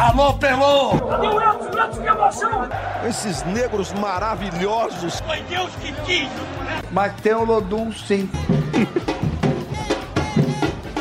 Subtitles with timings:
[0.00, 0.94] Alô, Pelô!
[0.94, 2.68] Meu Edson, que emoção!
[3.06, 5.20] Esses negros maravilhosos.
[5.20, 6.30] Foi Deus que quis!
[6.90, 8.26] Mas tem o Lodum, sim.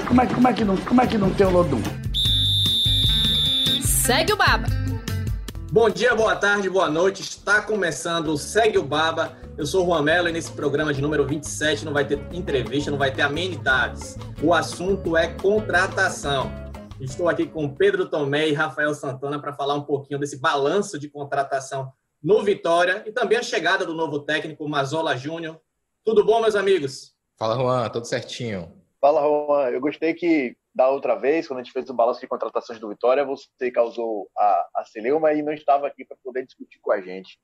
[0.05, 1.81] como, é, como, é que não, como é que não tem o Lodum?
[3.81, 4.67] Segue o Baba.
[5.71, 7.21] Bom dia, boa tarde, boa noite.
[7.21, 9.31] Está começando o Segue o Baba.
[9.57, 12.91] Eu sou o Juan Mello e nesse programa de número 27 não vai ter entrevista,
[12.91, 14.17] não vai ter amenidades.
[14.43, 16.68] O assunto é contratação.
[17.01, 21.09] Estou aqui com Pedro Tomé e Rafael Santana para falar um pouquinho desse balanço de
[21.09, 25.61] contratação no Vitória e também a chegada do novo técnico Mazola Júnior.
[26.03, 27.15] Tudo bom, meus amigos?
[27.37, 28.73] Fala, Juan, tudo certinho.
[28.99, 29.69] Fala, Juan.
[29.69, 32.89] Eu gostei que da outra vez, quando a gente fez o balanço de contratações do
[32.89, 36.99] Vitória, você causou a, a celeuma e não estava aqui para poder discutir com a
[36.99, 37.39] gente.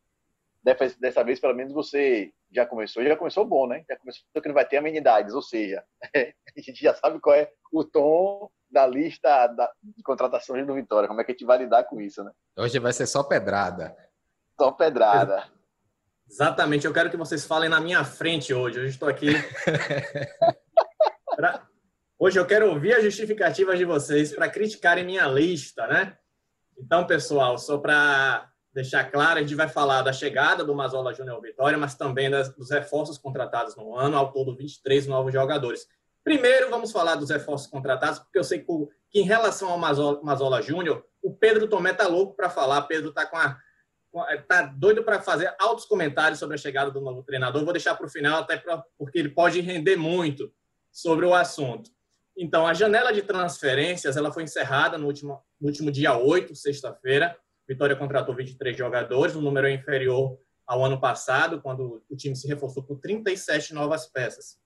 [0.61, 3.01] Dessa, dessa vez, pelo menos, você já começou.
[3.01, 3.85] Já começou bom, né?
[3.89, 5.81] Já começou que não vai ter amenidades, ou seja,
[6.13, 11.07] a gente já sabe qual é o tom da lista da, de contratações do Vitória.
[11.07, 12.31] Como é que a gente vai lidar com isso, né?
[12.57, 13.95] Hoje vai ser só pedrada.
[14.59, 15.43] Só pedrada.
[16.29, 16.85] Exatamente.
[16.85, 18.79] Eu quero que vocês falem na minha frente hoje.
[18.79, 19.33] Hoje estou aqui.
[21.35, 21.67] pra...
[22.17, 26.17] Hoje eu quero ouvir as justificativas de vocês para criticarem minha lista, né?
[26.77, 31.37] Então, pessoal, só para deixar claro, a gente vai falar da chegada do Mazola Júnior
[31.37, 35.87] ao Vitória, mas também das, dos reforços contratados no ano, ao todo 23 novos jogadores.
[36.25, 38.65] Primeiro, vamos falar dos reforços contratados, porque eu sei que,
[39.11, 43.13] que em relação ao Mazola, Mazola Júnior, o Pedro Tomé tá louco para falar, Pedro
[43.13, 43.55] tá com a
[44.47, 47.63] tá doido para fazer altos comentários sobre a chegada do novo treinador.
[47.63, 50.51] Vou deixar para o final, até pra, porque ele pode render muito
[50.91, 51.91] sobre o assunto.
[52.35, 57.37] Então, a janela de transferências ela foi encerrada no último, no último dia 8, sexta-feira.
[57.67, 62.47] Vitória contratou 23 jogadores, o número é inferior ao ano passado, quando o time se
[62.47, 64.57] reforçou por 37 novas peças.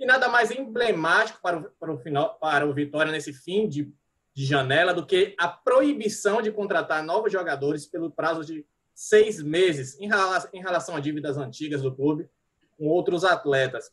[0.00, 3.92] E nada mais emblemático para o, para o, final, para o Vitória nesse fim de,
[4.34, 9.96] de janela do que a proibição de contratar novos jogadores pelo prazo de seis meses
[10.00, 12.28] em relação, em relação a dívidas antigas do clube
[12.76, 13.92] com outros atletas.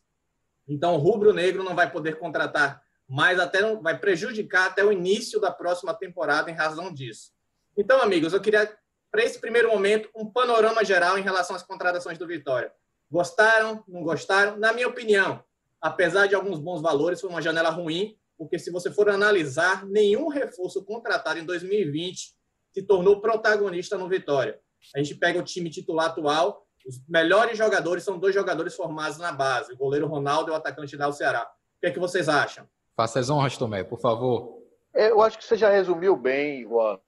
[0.66, 5.40] Então, o Rubro Negro não vai poder contratar mas até vai prejudicar até o início
[5.40, 7.32] da próxima temporada em razão disso.
[7.74, 8.70] Então, amigos, eu queria,
[9.10, 12.70] para esse primeiro momento, um panorama geral em relação às contratações do Vitória.
[13.10, 13.82] Gostaram?
[13.88, 14.58] Não gostaram?
[14.58, 15.42] Na minha opinião,
[15.80, 20.28] apesar de alguns bons valores, foi uma janela ruim, porque se você for analisar, nenhum
[20.28, 22.34] reforço contratado em 2020
[22.72, 24.60] se tornou protagonista no Vitória.
[24.94, 29.32] A gente pega o time titular atual, os melhores jogadores são dois jogadores formados na
[29.32, 31.42] base, o goleiro Ronaldo e o atacante do Ceará.
[31.42, 32.66] O que, é que vocês acham?
[32.96, 34.58] Faça as honras, Tomé, por favor.
[34.94, 36.98] É, eu acho que você já resumiu bem, Juan,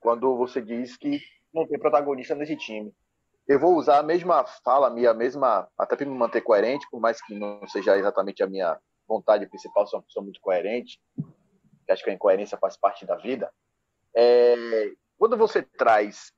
[0.00, 1.20] quando você diz que
[1.52, 2.94] não tem protagonista nesse time.
[3.48, 7.20] Eu vou usar a mesma fala a mesma, até para me manter coerente, por mais
[7.22, 8.78] que não seja exatamente a minha
[9.08, 11.00] vontade principal, sou uma pessoa muito coerente,
[11.86, 13.50] que acho que a incoerência faz parte da vida.
[14.14, 16.30] É, quando você traz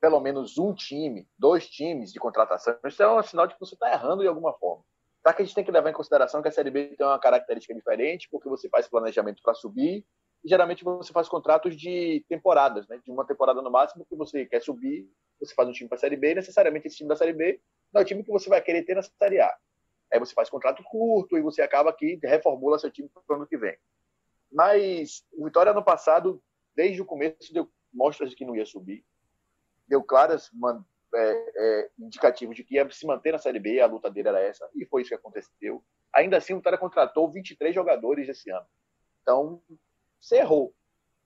[0.00, 3.74] pelo menos um time, dois times de contratação, isso é um sinal de que você
[3.74, 4.84] está errando de alguma forma.
[5.26, 7.18] Só que a gente tem que levar em consideração que a Série B tem uma
[7.18, 10.06] característica diferente, porque você faz planejamento para subir,
[10.46, 13.00] geralmente você faz contratos de temporadas, né?
[13.04, 15.08] de uma temporada no máximo, que você quer subir,
[15.40, 17.60] você faz um time para a Série B, e necessariamente esse time da Série B
[17.92, 19.54] não é o time que você vai querer ter na Série A.
[20.12, 23.46] Aí você faz contrato curto e você acaba aqui, reformula seu time para o ano
[23.46, 23.76] que vem.
[24.52, 26.40] Mas o Vitória, no passado,
[26.74, 29.04] desde o começo, deu mostras de que não ia subir,
[29.88, 30.50] deu claras
[31.14, 34.40] é, é, indicativo de que ia se manter na Série B, a luta dele era
[34.40, 35.82] essa, e foi isso que aconteceu.
[36.14, 38.66] Ainda assim, o Vitória contratou 23 jogadores esse ano.
[39.22, 39.60] Então,
[40.26, 40.74] você errou,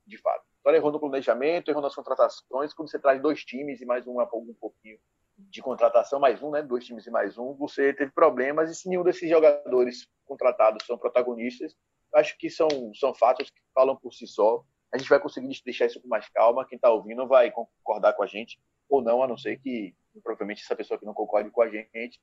[0.06, 0.42] de fato.
[0.42, 2.74] O Vitória errou no planejamento, errou nas contratações.
[2.74, 4.98] Quando você traz dois times e mais um, um pouquinho
[5.38, 6.60] de contratação, mais um, né?
[6.60, 8.70] Dois times e mais um, você teve problemas.
[8.70, 11.74] E se nenhum desses jogadores contratados são protagonistas,
[12.14, 14.62] acho que são, são fatos que falam por si só.
[14.92, 16.66] A gente vai conseguir deixar isso com mais calma.
[16.66, 20.62] Quem está ouvindo vai concordar com a gente ou não, a não ser que provavelmente
[20.62, 22.20] essa pessoa que não concorde com a gente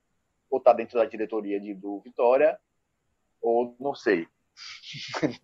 [0.50, 2.60] ou está dentro da diretoria de, do Vitória
[3.42, 4.28] ou não sei.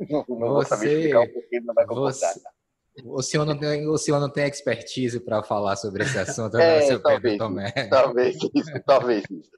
[0.10, 2.34] Não, não você, vou saber explicar o porquê não vai concordar.
[2.34, 2.42] Você,
[3.06, 6.82] o senhor não tem, o senhor não tem expertise para falar sobre esse assunto, é,
[6.84, 7.72] seu talvez, Tomé.
[7.90, 9.52] Talvez isso, talvez isso.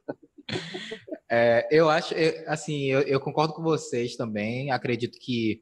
[1.29, 4.71] É, eu acho, eu, assim, eu, eu, concordo com vocês também.
[4.71, 5.62] Acredito que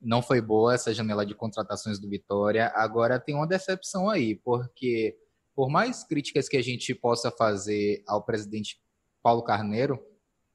[0.00, 2.70] não foi boa essa janela de contratações do Vitória.
[2.74, 5.16] Agora tem uma decepção aí, porque
[5.54, 8.78] por mais críticas que a gente possa fazer ao presidente
[9.22, 9.98] Paulo Carneiro,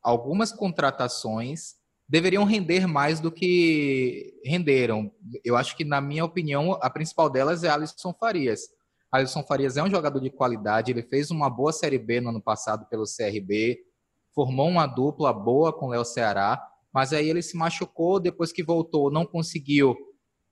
[0.04, 1.76] algumas contratações
[2.12, 5.10] deveriam render mais do que renderam.
[5.46, 8.68] Eu acho que, na minha opinião, a principal delas é Alisson Farias.
[9.10, 12.42] Alisson Farias é um jogador de qualidade, ele fez uma boa Série B no ano
[12.42, 13.80] passado pelo CRB,
[14.36, 16.62] formou uma dupla boa com o Léo Ceará,
[16.94, 19.96] mas aí ele se machucou, depois que voltou não conseguiu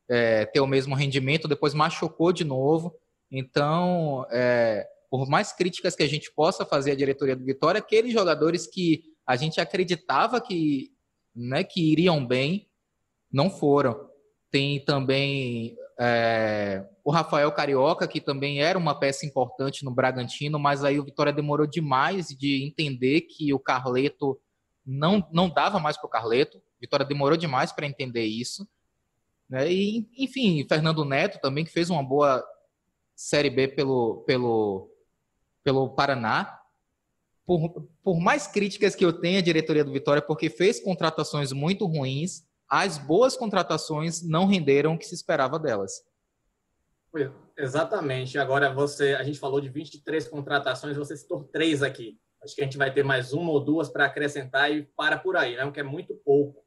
[0.10, 2.96] é, ter o mesmo rendimento, depois machucou de novo.
[3.30, 8.14] Então, é, por mais críticas que a gente possa fazer à diretoria do Vitória, aqueles
[8.14, 10.98] jogadores que a gente acreditava que,
[11.36, 12.68] né, que iriam bem,
[13.32, 14.10] não foram.
[14.52, 20.84] Tem também é, o Rafael Carioca, que também era uma peça importante no Bragantino, mas
[20.84, 24.40] aí o Vitória demorou demais de entender que o Carleto
[24.86, 26.62] não, não dava mais para o Carleto.
[26.80, 28.68] Vitória demorou demais para entender isso.
[29.50, 29.72] Né?
[29.72, 32.44] E, enfim, Fernando Neto também, que fez uma boa
[33.16, 34.90] Série B pelo, pelo,
[35.64, 36.58] pelo Paraná.
[37.50, 41.88] Por, por mais críticas que eu tenha à diretoria do Vitória, porque fez contratações muito
[41.88, 46.04] ruins, as boas contratações não renderam o que se esperava delas.
[47.58, 48.38] Exatamente.
[48.38, 52.20] Agora você, a gente falou de 23 contratações, você citou três aqui.
[52.44, 55.36] Acho que a gente vai ter mais uma ou duas para acrescentar e para por
[55.36, 55.72] aí, né?
[55.72, 56.64] Que é muito pouco.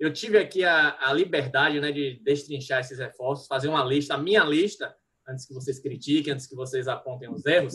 [0.00, 4.18] Eu tive aqui a, a liberdade né, de destrinchar esses reforços, fazer uma lista, a
[4.18, 4.96] minha lista,
[5.28, 7.74] antes que vocês critiquem, antes que vocês apontem os erros.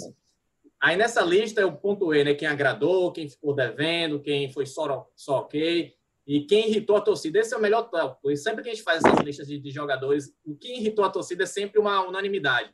[0.81, 5.39] Aí nessa lista eu pontuei né, quem agradou, quem ficou devendo, quem foi só, só
[5.39, 5.93] ok
[6.25, 7.39] e quem irritou a torcida.
[7.39, 8.31] Esse é o melhor tópico.
[8.31, 11.09] E sempre que a gente faz essas listas de, de jogadores, o que irritou a
[11.09, 12.73] torcida é sempre uma unanimidade.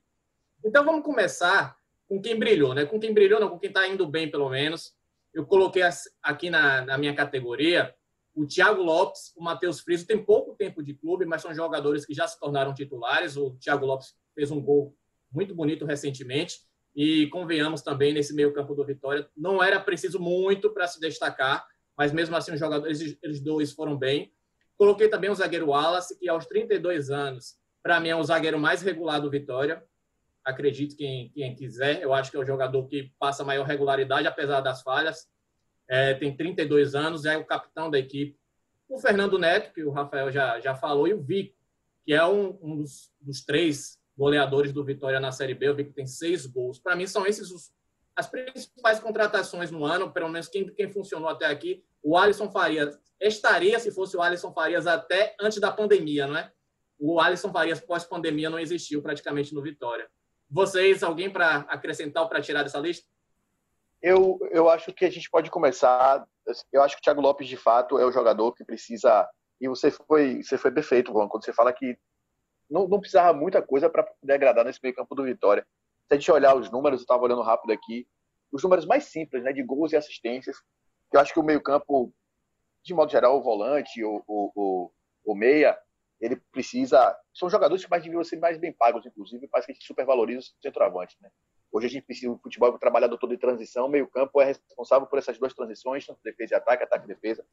[0.63, 2.85] Então vamos começar com quem brilhou, né?
[2.85, 4.93] Com quem brilhou, não, com quem está indo bem, pelo menos.
[5.33, 5.81] Eu coloquei
[6.21, 7.93] aqui na, na minha categoria
[8.35, 12.13] o Thiago Lopes, o Matheus Friso tem pouco tempo de clube, mas são jogadores que
[12.13, 13.37] já se tornaram titulares.
[13.37, 14.93] O Thiago Lopes fez um gol
[15.31, 16.59] muito bonito recentemente.
[16.95, 21.67] E convenhamos também nesse meio campo do Vitória, não era preciso muito para se destacar,
[21.97, 24.33] mas mesmo assim os jogadores, eles dois foram bem.
[24.77, 28.81] Coloquei também o zagueiro Wallace, que aos 32 anos, para mim é o zagueiro mais
[28.81, 29.83] regular do Vitória.
[30.43, 34.61] Acredito quem, quem quiser, eu acho que é o jogador que passa maior regularidade, apesar
[34.61, 35.27] das falhas
[35.87, 38.37] é, tem 32 anos, é o capitão da equipe.
[38.87, 41.55] O Fernando Neto, que o Rafael já, já falou, e o Vico,
[42.05, 45.69] que é um, um dos, dos, três goleadores do Vitória na Série B.
[45.69, 46.79] O Vico tem seis gols.
[46.79, 47.71] Para mim, são esses os,
[48.15, 51.83] as principais contratações no ano, pelo menos quem, quem funcionou até aqui.
[52.01, 56.51] O Alisson Farias estaria, se fosse o Alisson Farias, até antes da pandemia, não é?
[56.97, 60.07] O Alisson Farias pós-pandemia não existiu praticamente no Vitória.
[60.49, 63.07] Vocês, alguém para acrescentar ou para tirar dessa lista?
[64.05, 66.23] eu, eu acho que a gente pode começar.
[66.71, 69.27] Eu acho que o Thiago Lopes, de fato, é o jogador que precisa.
[69.59, 71.97] E você foi, você foi perfeito, Juan, quando você fala que
[72.69, 75.65] não, não precisava muita coisa para poder agradar nesse meio campo do Vitória.
[76.07, 78.07] Se a gente olhar os números, eu estava olhando rápido aqui,
[78.51, 80.57] os números mais simples, né, de gols e assistências,
[81.11, 82.13] eu acho que o meio campo,
[82.83, 84.91] de modo geral, o volante, o, o, o,
[85.25, 85.77] o meia,
[86.19, 87.17] ele precisa.
[87.33, 90.39] São jogadores que mais deviam ser mais bem pagos, inclusive, parece que a gente supervaloriza
[90.39, 91.17] o centroavante.
[91.21, 91.29] Né?
[91.71, 95.07] Hoje a gente precisa, o futebol é trabalhado todo em transição, meio campo é responsável
[95.07, 97.45] por essas duas transições, tanto defesa e ataque, ataque e defesa.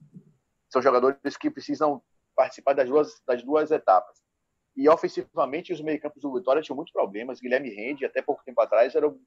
[0.70, 2.02] São jogadores que precisam
[2.34, 4.22] participar das duas, das duas etapas.
[4.76, 7.40] E ofensivamente, os meio-campos do Vitória tinham muitos problemas.
[7.40, 9.20] Guilherme Rende, até pouco tempo atrás, era o,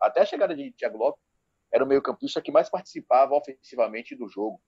[0.00, 1.22] até a chegada de Thiago Lopes,
[1.72, 4.60] era o meio-campista que mais participava ofensivamente do jogo.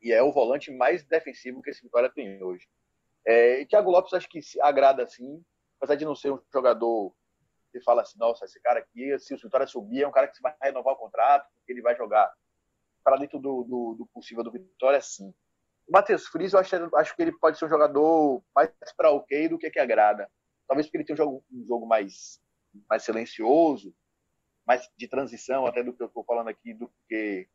[0.00, 2.66] E é o volante mais defensivo que esse Vitória tem hoje.
[3.26, 5.42] É, Thiago Lopes acho que agrada assim,
[5.78, 7.14] apesar de não ser um jogador
[7.70, 10.42] você fala assim, nossa, esse cara aqui, se o Vitória subir, é um cara que
[10.42, 12.32] vai renovar o contrato, ele vai jogar
[13.04, 15.32] para dentro do, do, do, possível do Vitória, sim.
[15.90, 19.48] O Matheus Friis, eu acho, acho que ele pode ser um jogador mais para ok
[19.48, 20.30] do que que agrada.
[20.68, 22.40] Talvez porque ele tenha um jogo, um jogo mais,
[22.88, 23.92] mais silencioso,
[24.64, 27.48] mais de transição, até do que eu estou falando aqui, do que,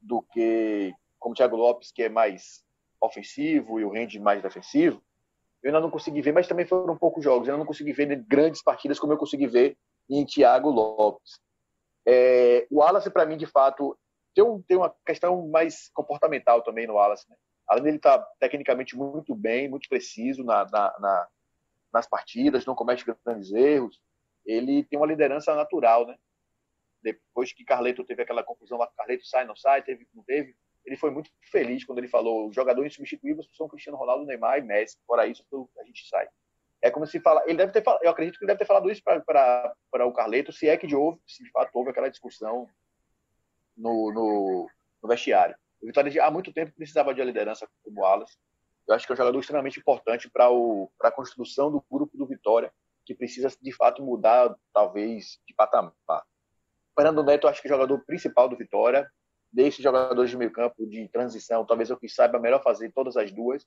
[0.00, 2.64] do que como o Thiago Lopes, que é mais
[3.00, 5.02] ofensivo e o Rende mais defensivo
[5.62, 7.48] eu ainda não consegui ver, mas também foram poucos jogos.
[7.48, 9.76] Eu ainda não consegui ver grandes partidas como eu consegui ver
[10.08, 11.40] em Thiago Lopes.
[12.06, 13.98] É, o Wallace, para mim, de fato,
[14.34, 17.28] tem, um, tem, uma questão mais comportamental também no Wallace.
[17.28, 17.36] Né?
[17.68, 21.28] Além dele estar tá tecnicamente muito bem, muito preciso na, na, na,
[21.92, 24.00] nas partidas, não comete grandes erros,
[24.44, 26.06] ele tem uma liderança natural.
[26.06, 26.16] Né?
[27.02, 30.96] Depois que Carleto teve aquela confusão lá, Carleto sai, não sai, teve, não teve, ele
[30.96, 34.96] foi muito feliz quando ele falou: os jogadores insubstituíveis são Cristiano Ronaldo, Neymar e Messi.
[35.06, 35.44] Fora isso,
[35.78, 36.26] a gente sai.
[36.80, 37.42] É como se fala.
[37.44, 40.68] Ele deve ter eu acredito que ele deve ter falado isso para o Carleto, se
[40.68, 42.66] é que de houve, se de fato houve aquela discussão
[43.76, 44.70] no, no,
[45.02, 45.56] no vestiário.
[45.80, 48.36] O Vitória há muito tempo precisava de uma liderança como o Alas.
[48.86, 50.48] Eu acho que é um jogador extremamente importante para
[51.02, 52.72] a construção do grupo do Vitória,
[53.04, 55.92] que precisa de fato mudar, talvez, de patamar.
[56.96, 59.08] Fernando Neto, acho que é o jogador principal do Vitória
[59.52, 63.30] desses jogadores de meio campo de transição, talvez eu que saiba melhor fazer todas as
[63.30, 63.66] duas.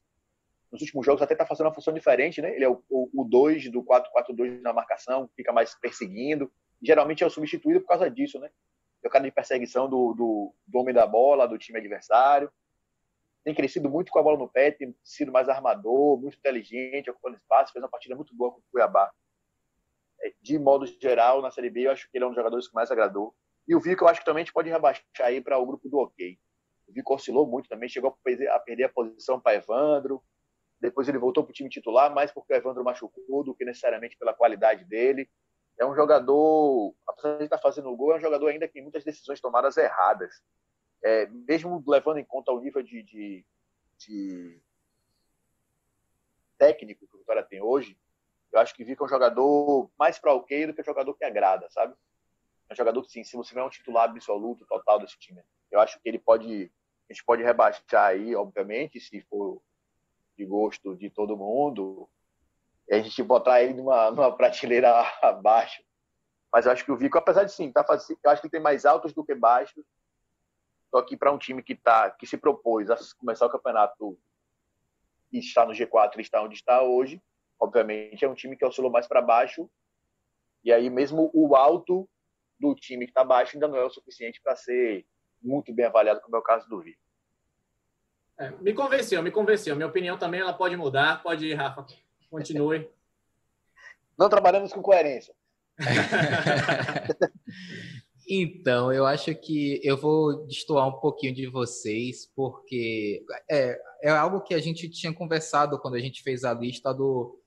[0.71, 2.55] Nos últimos jogos até está fazendo uma função diferente, né?
[2.55, 6.51] Ele é o 2 do 4-4-2 na marcação, fica mais perseguindo.
[6.81, 8.49] Geralmente é o substituído por causa disso, né?
[9.03, 12.51] O cara de perseguição do, do, do homem da bola, do time adversário.
[13.43, 17.37] tem crescido muito com a bola no pé, tem sido mais armador, muito inteligente, ocupando
[17.37, 19.11] espaço, fez uma partida muito boa com o Cuiabá.
[20.21, 22.67] É, de modo geral, na Série B, eu acho que ele é um dos jogadores
[22.67, 23.35] que mais agradou.
[23.67, 25.89] E o Vico, eu acho que também a gente pode rebaixar aí para o grupo
[25.89, 26.37] do OK.
[26.87, 28.15] O Vico oscilou muito também, chegou
[28.53, 30.21] a perder a posição para Evandro.
[30.79, 34.17] Depois ele voltou para o time titular, mais porque o Evandro machucou do que necessariamente
[34.17, 35.29] pela qualidade dele.
[35.81, 38.83] É um jogador, apesar de estar fazendo o gol, é um jogador ainda que tem
[38.83, 40.31] muitas decisões tomadas erradas.
[41.03, 43.43] É, mesmo levando em conta o nível de, de,
[43.97, 44.61] de
[46.55, 47.97] técnico que o Vitória tem hoje,
[48.51, 51.25] eu acho que Vico é um jogador mais para ok do que um jogador que
[51.25, 51.95] agrada, sabe?
[52.69, 55.41] É um jogador que, sim, se você não é um titular absoluto, total desse time,
[55.71, 56.71] eu acho que ele pode,
[57.09, 59.59] a gente pode rebaixar aí, obviamente, se for
[60.37, 62.07] de gosto de todo mundo,
[62.91, 64.91] e a gente botar ele numa, numa prateleira
[65.23, 65.81] abaixo.
[66.53, 68.59] Mas eu acho que o Vico, apesar de sim, tá fazendo, eu acho que tem
[68.59, 69.85] mais altos do que baixos.
[70.89, 74.19] Só que para um time que tá, que se propôs a começar o campeonato
[75.31, 77.21] e está no G4 e está onde está hoje,
[77.57, 79.71] obviamente é um time que oscilou mais para baixo.
[80.61, 82.09] E aí mesmo o alto
[82.59, 85.07] do time que está baixo ainda não é o suficiente para ser
[85.41, 86.99] muito bem avaliado, como é o caso do Vico.
[88.37, 89.75] É, me convenceu, me convenceu.
[89.77, 91.23] Minha opinião também ela pode mudar.
[91.23, 91.85] Pode ir, Rafa.
[92.31, 92.89] Continue.
[94.17, 95.33] Não trabalhamos com coerência.
[98.27, 104.41] então, eu acho que eu vou destoar um pouquinho de vocês, porque é, é algo
[104.41, 107.37] que a gente tinha conversado quando a gente fez a lista do,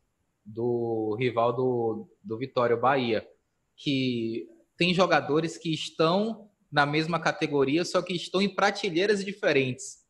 [0.44, 3.26] do rival do, do Vitória Bahia,
[3.74, 10.03] que tem jogadores que estão na mesma categoria, só que estão em prateleiras diferentes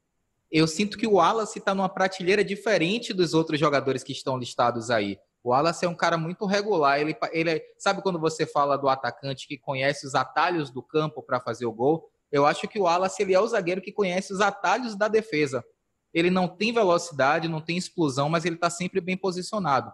[0.55, 4.89] eu sinto que o Wallace está numa prateleira diferente dos outros jogadores que estão listados
[4.89, 5.19] aí.
[5.43, 7.01] O Wallace é um cara muito regular.
[7.01, 11.25] Ele, ele é, sabe quando você fala do atacante que conhece os atalhos do campo
[11.25, 12.09] para fazer o gol?
[12.31, 15.65] Eu acho que o Wallace ele é o zagueiro que conhece os atalhos da defesa.
[16.13, 19.93] Ele não tem velocidade, não tem explosão, mas ele está sempre bem posicionado.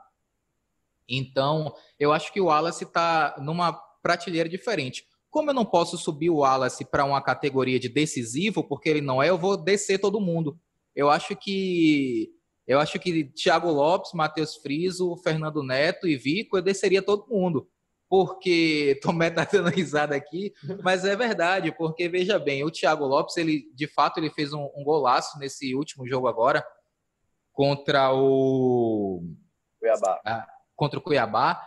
[1.09, 5.07] Então, eu acho que o Wallace está numa prateleira diferente.
[5.31, 9.23] Como eu não posso subir o Wallace para uma categoria de decisivo, porque ele não
[9.23, 10.59] é, eu vou descer todo mundo.
[10.95, 12.31] Eu acho que
[12.67, 17.69] eu acho que Thiago Lopes, Matheus Friso, Fernando Neto e Vico, eu desceria todo mundo.
[18.09, 23.37] Porque Tomé tá dando risada aqui, mas é verdade, porque veja bem, o Thiago Lopes,
[23.37, 26.65] ele de fato ele fez um, um golaço nesse último jogo agora
[27.53, 29.23] contra o
[29.81, 30.21] Cuiabá.
[30.25, 30.47] Ah,
[30.77, 31.61] contra o Cuiabá,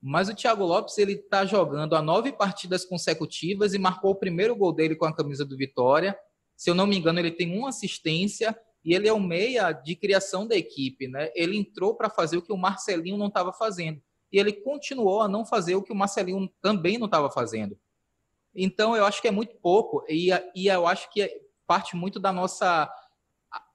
[0.00, 4.54] mas o Thiago Lopes ele está jogando há nove partidas consecutivas e marcou o primeiro
[4.54, 6.16] gol dele com a camisa do Vitória.
[6.56, 9.96] Se eu não me engano, ele tem uma assistência e ele é o meia de
[9.96, 11.30] criação da equipe, né?
[11.34, 14.00] Ele entrou para fazer o que o Marcelinho não estava fazendo
[14.32, 17.78] e ele continuou a não fazer o que o Marcelinho também não estava fazendo.
[18.54, 21.28] Então eu acho que é muito pouco e, e eu acho que
[21.66, 22.90] parte muito da nossa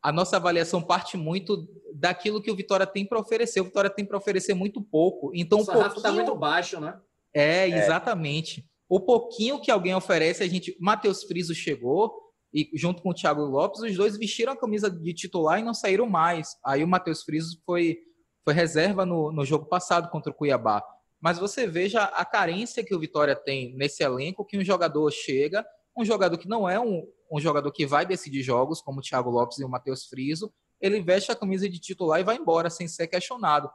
[0.03, 3.62] a nossa avaliação parte muito daquilo que o Vitória tem para oferecer.
[3.62, 5.31] O Vitória tem para oferecer muito pouco.
[5.33, 7.00] Então, o sarrafo está muito baixo, né?
[7.33, 8.60] É, exatamente.
[8.60, 8.63] É.
[8.89, 10.75] O pouquinho que alguém oferece, a gente.
[10.79, 12.13] Matheus Friso chegou
[12.53, 15.74] e junto com o Thiago Lopes, os dois vestiram a camisa de titular e não
[15.74, 16.50] saíram mais.
[16.63, 17.98] Aí o Matheus Friso foi,
[18.43, 20.83] foi reserva no, no jogo passado contra o Cuiabá.
[21.19, 25.65] Mas você veja a carência que o Vitória tem nesse elenco, que um jogador chega,
[25.95, 29.29] um jogador que não é um, um jogador que vai decidir jogos, como o Thiago
[29.29, 32.88] Lopes e o Matheus Friso, ele veste a camisa de titular e vai embora sem
[32.88, 33.69] ser questionado.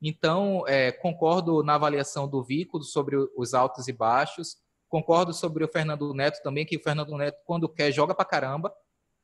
[0.00, 4.56] Então, é, concordo na avaliação do Vico sobre os altos e baixos,
[4.88, 8.72] concordo sobre o Fernando Neto também, que o Fernando Neto, quando quer, joga pra caramba,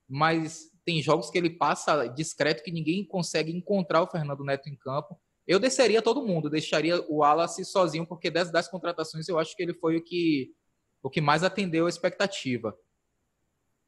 [0.09, 4.77] mas tem jogos que ele passa discreto que ninguém consegue encontrar o Fernando Neto em
[4.77, 5.19] campo.
[5.47, 9.63] Eu desceria todo mundo, deixaria o Wallace sozinho, porque das, das contratações eu acho que
[9.63, 10.51] ele foi o que,
[11.05, 12.77] o que mais atendeu a expectativa.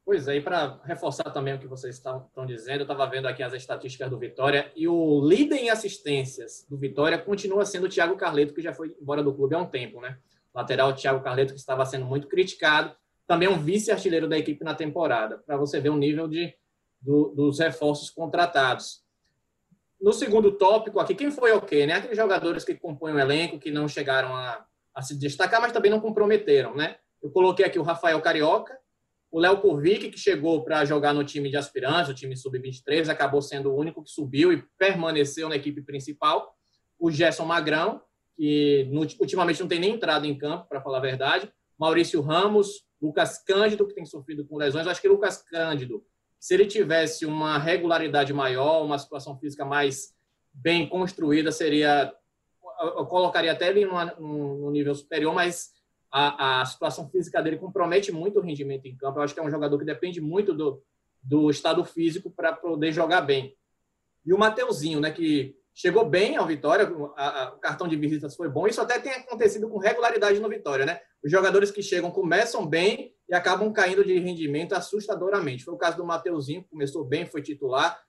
[0.05, 3.41] Pois é, e para reforçar também o que vocês estão dizendo, eu estava vendo aqui
[3.41, 8.15] as estatísticas do Vitória e o líder em assistências do Vitória continua sendo o Thiago
[8.15, 10.17] Carleto, que já foi embora do clube há um tempo, né?
[10.53, 12.95] Lateral Thiago Carleto, que estava sendo muito criticado,
[13.25, 16.53] também um vice-artilheiro da equipe na temporada, para você ver o nível de,
[17.01, 19.03] do, dos reforços contratados.
[19.99, 21.85] No segundo tópico aqui, quem foi o quê?
[21.85, 21.93] Né?
[21.93, 25.91] Aqueles jogadores que compõem o elenco, que não chegaram a, a se destacar, mas também
[25.91, 26.97] não comprometeram, né?
[27.27, 28.79] Eu coloquei aqui o Rafael Carioca,
[29.29, 33.41] o Léo Kurvik, que chegou para jogar no time de aspirantes, o time sub-23, acabou
[33.41, 36.55] sendo o único que subiu e permaneceu na equipe principal.
[36.97, 38.01] O Gerson Magrão,
[38.37, 41.51] que ultimamente não tem nem entrado em campo, para falar a verdade.
[41.77, 44.85] Maurício Ramos, Lucas Cândido, que tem sofrido com lesões.
[44.85, 46.05] Eu acho que Lucas Cândido,
[46.39, 50.15] se ele tivesse uma regularidade maior, uma situação física mais
[50.53, 52.13] bem construída, seria.
[52.79, 55.75] Eu colocaria até ele num nível superior, mas
[56.17, 59.19] a, a situação física dele compromete muito o rendimento em campo.
[59.19, 60.81] Eu acho que é um jogador que depende muito do,
[61.21, 63.55] do estado físico para poder jogar bem.
[64.25, 68.35] E o Mateuzinho, né, que chegou bem ao Vitória, a, a, o cartão de visitas
[68.35, 68.65] foi bom.
[68.65, 70.99] Isso até tem acontecido com regularidade no Vitória, né?
[71.23, 75.63] Os jogadores que chegam começam bem e acabam caindo de rendimento assustadoramente.
[75.63, 78.01] Foi o caso do Mateuzinho, que começou bem, foi titular,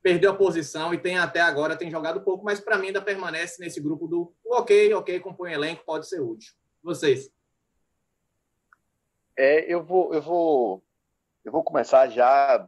[0.00, 3.60] perdeu a posição e tem até agora tem jogado pouco, mas para mim ainda permanece
[3.60, 6.52] nesse grupo do ok, ok, compõe elenco, pode ser útil.
[6.80, 7.35] Vocês?
[9.36, 10.82] É, eu vou, eu vou,
[11.44, 12.66] eu vou começar já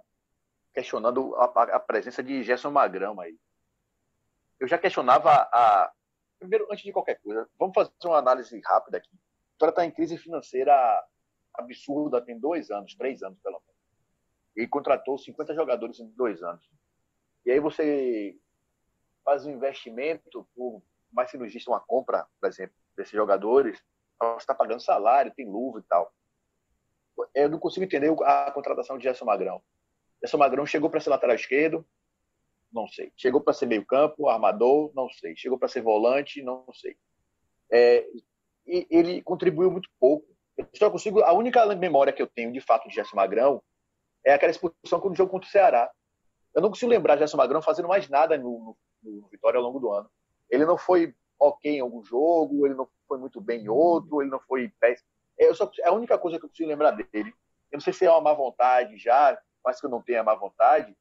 [0.75, 1.44] questionando a,
[1.76, 3.38] a presença de Gerson Magrão aí.
[4.60, 5.90] Eu já questionava a,
[6.38, 9.08] primeiro antes de qualquer coisa, vamos fazer uma análise rápida aqui.
[9.10, 10.75] A Vitória está em crise financeira
[11.54, 13.80] absurda tem dois anos, três anos pelo menos.
[14.54, 16.68] E contratou 50 jogadores em dois anos.
[17.46, 18.38] E aí você
[19.25, 23.82] faz um investimento, por mais exista uma compra, por exemplo, desses jogadores,
[24.20, 26.12] você está pagando salário, tem luva e tal
[27.34, 29.62] eu não consigo entender a contratação de Gerson Magrão.
[30.22, 31.87] Gerson Magrão chegou para ser lateral esquerdo,
[32.72, 33.12] não sei.
[33.16, 35.37] Chegou para ser meio campo, armador, não sei.
[35.37, 36.96] Chegou para ser volante, não sei.
[37.70, 38.06] É,
[38.66, 40.26] e ele contribuiu muito pouco.
[40.56, 41.22] Eu só consigo.
[41.22, 43.62] A única memória que eu tenho de fato de Gerson Magrão
[44.25, 45.90] é aquela expulsão no jogo contra o Ceará.
[46.54, 49.64] Eu não consigo lembrar de Gerson Magrão fazendo mais nada no, no, no Vitória ao
[49.64, 50.10] longo do ano.
[50.50, 54.30] Ele não foi ok em algum jogo, ele não foi muito bem em outro, ele
[54.30, 55.08] não foi péssimo.
[55.38, 57.33] Eu só, é a única coisa que eu consigo lembrar dele.
[57.71, 60.35] Eu não sei se é uma má vontade já, mas que eu não tenha má
[60.35, 60.97] vontade,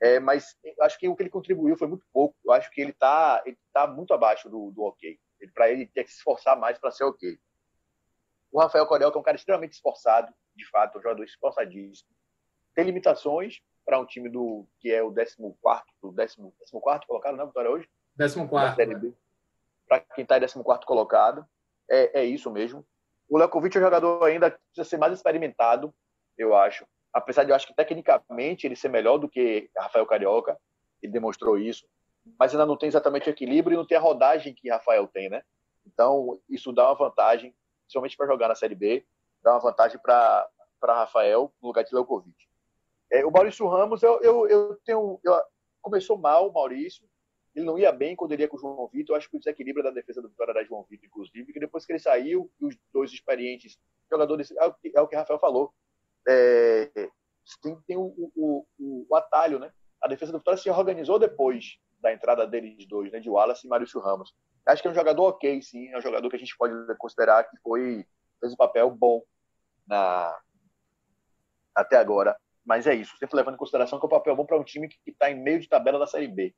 [0.00, 2.36] é, mas acho que o que ele contribuiu foi muito pouco.
[2.44, 5.18] Eu acho que ele está ele tá muito abaixo do, do ok.
[5.54, 7.38] Para ele ter que se esforçar mais para ser ok.
[8.50, 12.10] O Rafael Corel, que é um cara extremamente esforçado, de fato, um jogador esforçadíssimo.
[12.74, 15.54] Tem limitações para um time do que é o 14 º
[16.02, 17.88] 14 colocado, né, Vitória, hoje?
[18.16, 18.46] 14
[19.86, 21.46] Para quem está em 14 colocado,
[21.90, 22.86] é, é isso mesmo.
[23.28, 25.94] O Lekovic é um jogador ainda que precisa ser mais experimentado,
[26.36, 26.86] eu acho.
[27.12, 30.58] Apesar de eu acho que tecnicamente ele ser melhor do que Rafael Carioca,
[31.02, 31.86] ele demonstrou isso,
[32.38, 35.28] mas ainda não tem exatamente o equilíbrio e não tem a rodagem que Rafael tem,
[35.28, 35.42] né?
[35.86, 39.04] Então, isso dá uma vantagem, principalmente para jogar na Série B,
[39.42, 40.48] dá uma vantagem para
[40.82, 42.36] Rafael no lugar de Lekovic.
[43.10, 45.18] É, o Maurício Ramos, eu, eu, eu tenho.
[45.24, 45.40] Eu,
[45.80, 47.08] começou mal o Maurício,
[47.54, 49.16] ele não ia bem quando ele ia com o João Vitor.
[49.16, 51.92] Acho que o desequilíbrio da defesa do Vitória era João Vitor, inclusive, que depois que
[51.92, 53.78] ele saiu, os dois experientes
[54.10, 55.72] jogadores, é o que, é o Rafael falou,
[56.26, 56.90] é,
[57.62, 59.72] tem, tem o, o, o, o, atalho, né?
[60.02, 63.20] A defesa do Vitória se organizou depois da entrada deles dois, né?
[63.20, 64.34] De Wallace e Maurício Ramos.
[64.66, 65.88] Acho que é um jogador ok, sim.
[65.88, 68.06] É um jogador que a gente pode considerar que foi
[68.40, 69.22] fez um papel bom
[69.86, 70.38] na
[71.74, 72.36] até agora.
[72.64, 74.88] Mas é isso, sempre levando em consideração que é um papel bom para um time
[74.88, 76.54] que está em meio de tabela da Série B.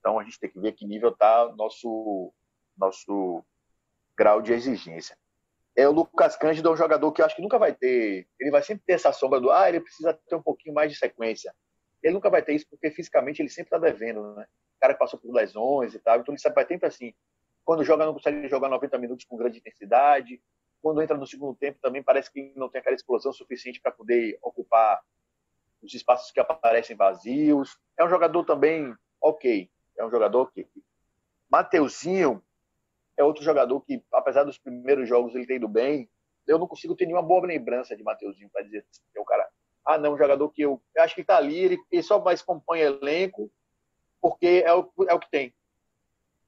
[0.00, 2.32] Então a gente tem que ver que nível está nosso
[2.76, 3.44] nosso
[4.16, 5.16] grau de exigência.
[5.76, 8.50] É o Lucas Cândido é um jogador que eu acho que nunca vai ter, ele
[8.50, 11.54] vai sempre ter essa sombra do ah, ele precisa ter um pouquinho mais de sequência.
[12.02, 14.46] Ele nunca vai ter isso porque fisicamente ele sempre está devendo, né?
[14.76, 17.14] O cara que passou por lesões e tal, então ele vai sempre assim,
[17.64, 20.42] quando joga não consegue jogar 90 minutos com grande intensidade,
[20.82, 24.38] quando entra no segundo tempo também parece que não tem aquela explosão suficiente para poder
[24.42, 25.00] ocupar
[25.82, 27.78] os espaços que aparecem vazios.
[27.98, 30.66] É um jogador também ok, é um jogador que.
[31.50, 32.42] Mateuzinho
[33.16, 36.08] é outro jogador que, apesar dos primeiros jogos ele ter ido bem,
[36.46, 39.24] eu não consigo ter nenhuma boa lembrança de Mateuzinho para dizer assim, que é o
[39.24, 39.48] cara.
[39.84, 42.42] Ah, não, um jogador que eu, eu acho que está ali, ele, ele, só mais
[42.42, 43.50] compõe elenco
[44.20, 45.54] porque é o, é o que tem.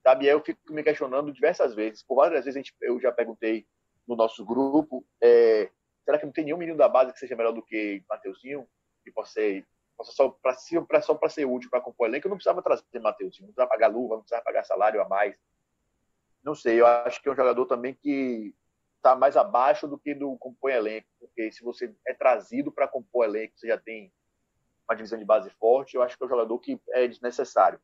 [0.03, 0.27] Sabe?
[0.27, 2.03] eu fico me questionando diversas vezes.
[2.03, 3.67] Por várias vezes gente, eu já perguntei
[4.07, 5.71] no nosso grupo: é,
[6.05, 8.67] será que não tem nenhum menino da base que seja melhor do que Mateuzinho?
[9.05, 9.67] Que possa ser
[10.05, 13.49] só para só para ser útil para compor elenco, eu não precisava trazer Matheus, não
[13.49, 15.37] precisava pagar luva, não precisava pagar salário a mais.
[16.43, 18.55] Não sei, eu acho que é um jogador também que
[18.97, 23.25] está mais abaixo do que do compor elenco, porque se você é trazido para compor
[23.25, 24.13] elenco, você já tem
[24.89, 27.81] uma divisão de base forte, eu acho que é um jogador que é desnecessário.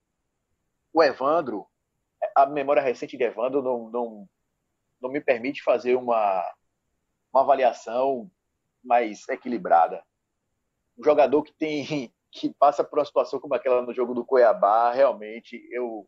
[0.93, 1.67] O Evandro,
[2.35, 4.29] a memória recente de Evandro não, não,
[5.01, 6.45] não me permite fazer uma,
[7.33, 8.31] uma avaliação
[8.83, 10.03] mais equilibrada
[10.99, 14.93] um jogador que tem que passa por uma situação como aquela no jogo do Cuiabá,
[14.93, 16.07] realmente eu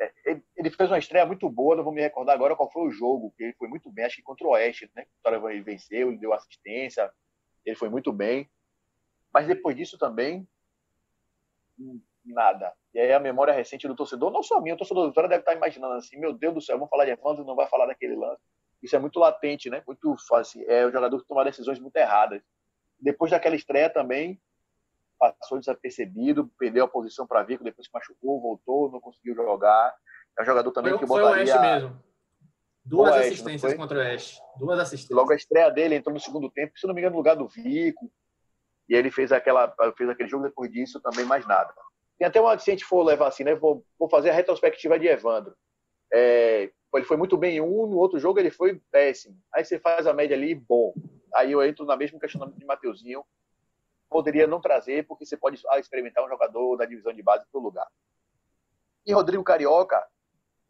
[0.00, 2.90] é, ele fez uma estreia muito boa, não vou me recordar agora qual foi o
[2.90, 5.02] jogo, que ele foi muito bem, acho que contra o Oeste, né?
[5.02, 7.12] O Vitória venceu, ele deu assistência,
[7.64, 8.50] ele foi muito bem.
[9.32, 10.48] Mas depois disso também,
[12.24, 12.72] nada.
[12.92, 15.42] E aí a memória recente do torcedor, não só minha, o torcedor do Vitória deve
[15.42, 18.16] estar imaginando assim, meu Deus do céu, vamos falar de Evandro, não vai falar daquele
[18.16, 18.42] lance.
[18.82, 19.82] Isso é muito latente, né?
[19.86, 20.68] Muito fácil.
[20.68, 22.42] É o jogador que toma decisões muito erradas
[23.02, 24.40] depois daquela estreia também,
[25.18, 29.94] passou desapercebido, perdeu a posição para Vico, depois se machucou, voltou, não conseguiu jogar.
[30.38, 31.28] É um jogador também foi, que botaria...
[31.28, 32.02] Foi o Oeste mesmo.
[32.84, 34.40] Duas Oeste, assistências contra o Oeste.
[34.58, 35.16] Duas assistências.
[35.16, 37.46] Logo a estreia dele entrou no segundo tempo, se não me engano, no lugar do
[37.46, 38.10] Vico.
[38.88, 41.72] E ele fez, aquela, fez aquele jogo depois disso, também mais nada.
[42.18, 43.54] Tem até uma, se a gente for levar assim, né?
[43.54, 45.54] Vou, vou fazer a retrospectiva de Evandro.
[46.12, 49.36] É, ele foi muito bem em um, no outro jogo ele foi péssimo.
[49.54, 50.92] Aí você faz a média ali, bom.
[51.34, 53.24] Aí eu entro na mesma questionamento de Mateuzinho.
[54.08, 57.62] Poderia não trazer, porque você pode experimentar um jogador da divisão de base para o
[57.62, 57.86] lugar.
[59.06, 60.06] E Rodrigo Carioca,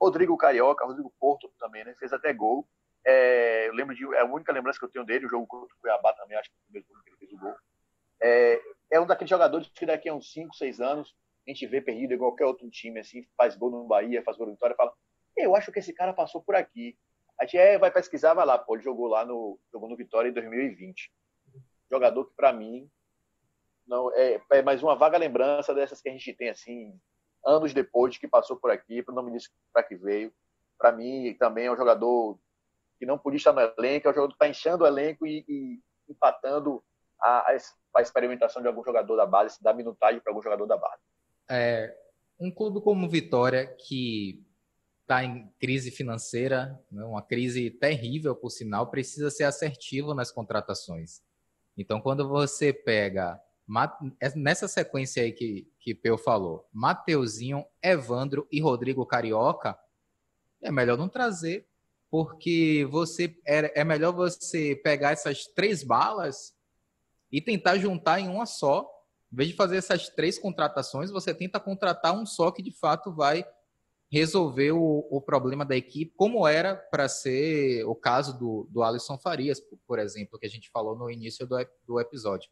[0.01, 1.95] Rodrigo Carioca, Rodrigo Porto também, né?
[1.99, 2.67] Fez até gol.
[3.05, 4.05] É, eu lembro de.
[4.15, 6.49] É a única lembrança que eu tenho dele, o jogo contra o Cuiabá também, acho
[6.51, 7.55] que foi o primeiro que ele fez o gol.
[8.23, 8.61] É,
[8.93, 11.15] é um daqueles jogadores que daqui a uns 5, 6 anos
[11.47, 14.47] a gente vê perdido igual qualquer outro time, assim, faz gol no Bahia, faz gol
[14.47, 14.93] no Vitória, fala,
[15.37, 16.97] eu acho que esse cara passou por aqui.
[17.43, 20.29] A gente é, vai pesquisar, vai lá, pô, ele jogou lá no, jogou no Vitória
[20.29, 21.13] em 2020.
[21.91, 22.89] Jogador que para mim
[23.85, 26.97] não é, é mais uma vaga lembrança dessas que a gente tem assim,
[27.45, 30.33] anos depois de que passou por aqui, para não me dizer para que veio.
[30.79, 32.39] Para mim também é um jogador
[32.97, 35.45] que não podia estar no elenco, é um jogador que está enchendo o elenco e,
[35.49, 36.81] e empatando
[37.21, 37.57] a,
[37.97, 41.03] a, experimentação de algum jogador da base, se dá minutagem para algum jogador da base.
[41.51, 41.93] É,
[42.39, 44.47] um clube como Vitória, que
[45.13, 51.21] está em crise financeira, né, uma crise terrível, por sinal, precisa ser assertivo nas contratações.
[51.77, 53.39] Então, quando você pega
[54.21, 59.79] é, nessa sequência aí que, que Peu falou, Mateuzinho, Evandro e Rodrigo Carioca,
[60.63, 61.69] é melhor não trazer,
[62.11, 66.55] porque você é, é melhor você pegar essas três balas
[67.31, 68.89] e tentar juntar em uma só.
[69.31, 73.13] Em vez de fazer essas três contratações, você tenta contratar um só que de fato
[73.13, 73.47] vai
[74.13, 79.17] resolver o, o problema da equipe, como era para ser o caso do, do Alisson
[79.17, 82.51] Farias, por exemplo, que a gente falou no início do, do episódio.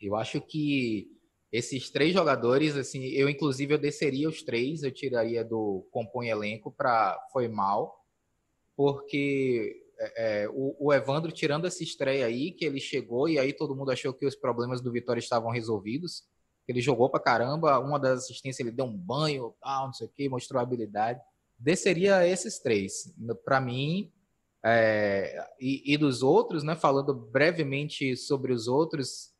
[0.00, 1.10] Eu acho que
[1.50, 6.70] esses três jogadores, assim, eu inclusive eu desceria os três, eu tiraria do compõe elenco
[6.70, 8.00] para foi mal,
[8.76, 13.52] porque é, é, o, o, Evandro tirando essa estreia aí, que ele chegou e aí
[13.52, 16.22] todo mundo achou que os problemas do Vitória estavam resolvidos.
[16.66, 20.10] Ele jogou pra caramba, uma das assistências ele deu um banho, tal, não sei o
[20.10, 21.20] que, mostrou habilidade.
[21.58, 23.14] Desceria esses três.
[23.44, 24.10] Para mim,
[24.64, 29.32] é, e, e, dos outros, né, falando brevemente sobre os outros,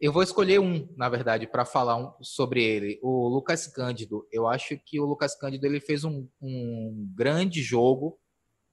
[0.00, 2.98] eu vou escolher um, na verdade, para falar um, sobre ele.
[3.02, 4.26] O Lucas Cândido.
[4.32, 8.18] Eu acho que o Lucas Cândido ele fez um, um grande jogo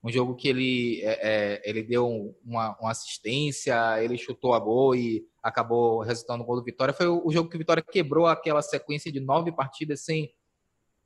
[0.04, 4.96] um jogo que ele, é, é, ele deu uma, uma, assistência, ele chutou a gol
[4.96, 6.94] e acabou resultando no gol do Vitória.
[6.94, 10.34] Foi o, o, jogo que o Vitória quebrou aquela sequência de nove partidas sem,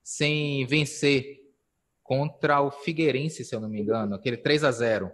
[0.01, 1.41] sem vencer
[2.01, 5.11] contra o Figueirense, se eu não me engano, aquele 3 a 0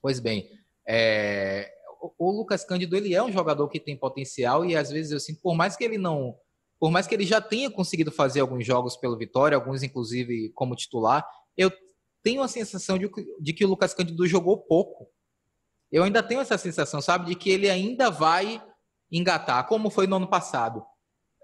[0.00, 0.48] Pois bem,
[0.86, 5.12] é, o, o Lucas Cândido ele é um jogador que tem potencial e às vezes
[5.12, 6.34] eu sinto, por mais que ele não
[6.78, 10.74] por mais que ele já tenha conseguido fazer alguns jogos pelo Vitória, alguns inclusive como
[10.74, 11.70] titular, eu
[12.22, 15.08] tenho a sensação de, de que o Lucas Cândido jogou pouco.
[15.90, 18.62] Eu ainda tenho essa sensação, sabe, de que ele ainda vai
[19.10, 20.84] engatar, como foi no ano passado.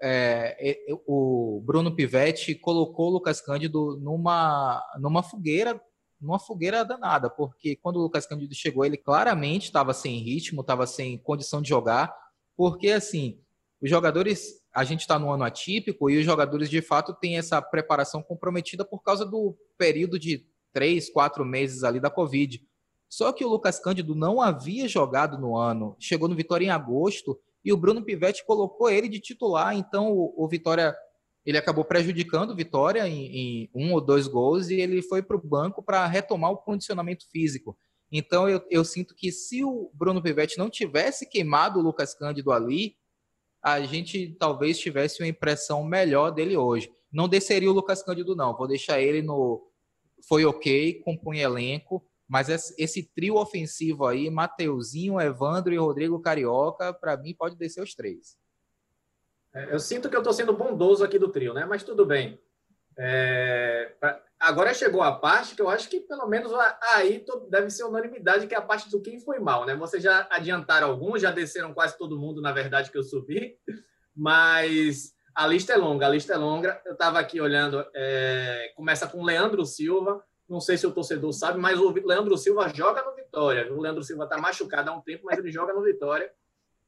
[0.01, 5.81] É, o Bruno Pivetti colocou o Lucas Cândido numa, numa fogueira,
[6.21, 10.85] numa fogueira danada, porque quando o Lucas Cândido chegou, ele claramente estava sem ritmo, estava
[10.87, 12.15] sem condição de jogar,
[12.55, 13.39] porque assim,
[13.81, 17.61] os jogadores, a gente está no ano atípico e os jogadores de fato têm essa
[17.61, 20.45] preparação comprometida por causa do período de
[20.77, 22.61] três, quatro meses ali da Covid.
[23.09, 27.39] Só que o Lucas Cândido não havia jogado no ano, chegou no Vitória em agosto
[27.65, 30.95] e o Bruno Pivetti colocou ele de titular, então o, o Vitória
[31.43, 35.35] ele acabou prejudicando o Vitória em, em, um ou dois gols e ele foi para
[35.35, 37.75] o banco para retomar o condicionamento físico.
[38.11, 42.51] Então eu, eu, sinto que se o Bruno Pivetti não tivesse queimado o Lucas Cândido
[42.51, 42.97] ali,
[43.63, 46.91] a gente talvez tivesse uma impressão melhor dele hoje.
[47.11, 48.55] Não desceria o Lucas Cândido, não.
[48.55, 49.66] Vou deixar ele no,
[50.27, 57.15] foi ok, compunha elenco, mas esse, trio ofensivo aí, Mateuzinho, Evandro e Rodrigo Carioca, para
[57.15, 58.37] mim pode descer os três.
[59.53, 61.65] É, eu sinto que eu estou sendo bondoso aqui do trio, né?
[61.65, 62.39] Mas tudo bem.
[62.99, 63.93] É...
[64.39, 66.51] Agora chegou a parte que eu acho que pelo menos
[66.93, 69.75] aí deve ser unanimidade que é a parte do quem foi mal, né?
[69.75, 73.57] Vocês já adiantaram alguns, já desceram quase todo mundo, na verdade, que eu subi,
[74.15, 76.81] mas a lista é longa, a lista é longa.
[76.83, 80.23] Eu estava aqui olhando, é, começa com Leandro Silva.
[80.49, 83.71] Não sei se o torcedor sabe, mas o Leandro Silva joga no Vitória.
[83.71, 86.31] O Leandro Silva está machucado há um tempo, mas ele joga no Vitória.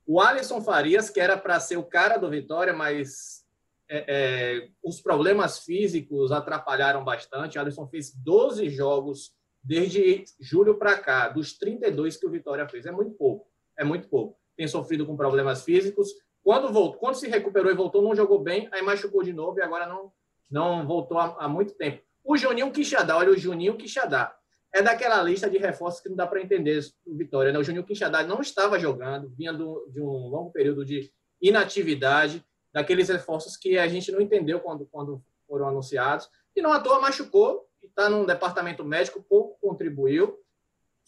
[0.03, 3.45] O Alisson Farias, que era para ser o cara do Vitória, mas
[3.87, 7.55] é, é, os problemas físicos atrapalharam bastante.
[7.55, 9.31] O Alisson fez 12 jogos
[9.63, 12.87] desde julho para cá, dos 32 que o Vitória fez.
[12.87, 14.39] É muito pouco, é muito pouco.
[14.57, 16.09] Tem sofrido com problemas físicos.
[16.49, 19.61] Quando voltou, quando se recuperou e voltou, não jogou bem, aí machucou de novo e
[19.61, 20.11] agora não,
[20.49, 22.01] não voltou há, há muito tempo.
[22.23, 24.35] O Juninho Quixadá, olha o Juninho Quixadá.
[24.73, 27.51] é daquela lista de reforços que não dá para entender o Vitória.
[27.51, 27.59] Né?
[27.59, 33.09] O Juninho Quixadá não estava jogando, vinha do, de um longo período de inatividade, daqueles
[33.09, 36.31] reforços que a gente não entendeu quando, quando foram anunciados.
[36.55, 40.35] E não à toa machucou, está no departamento médico, pouco contribuiu,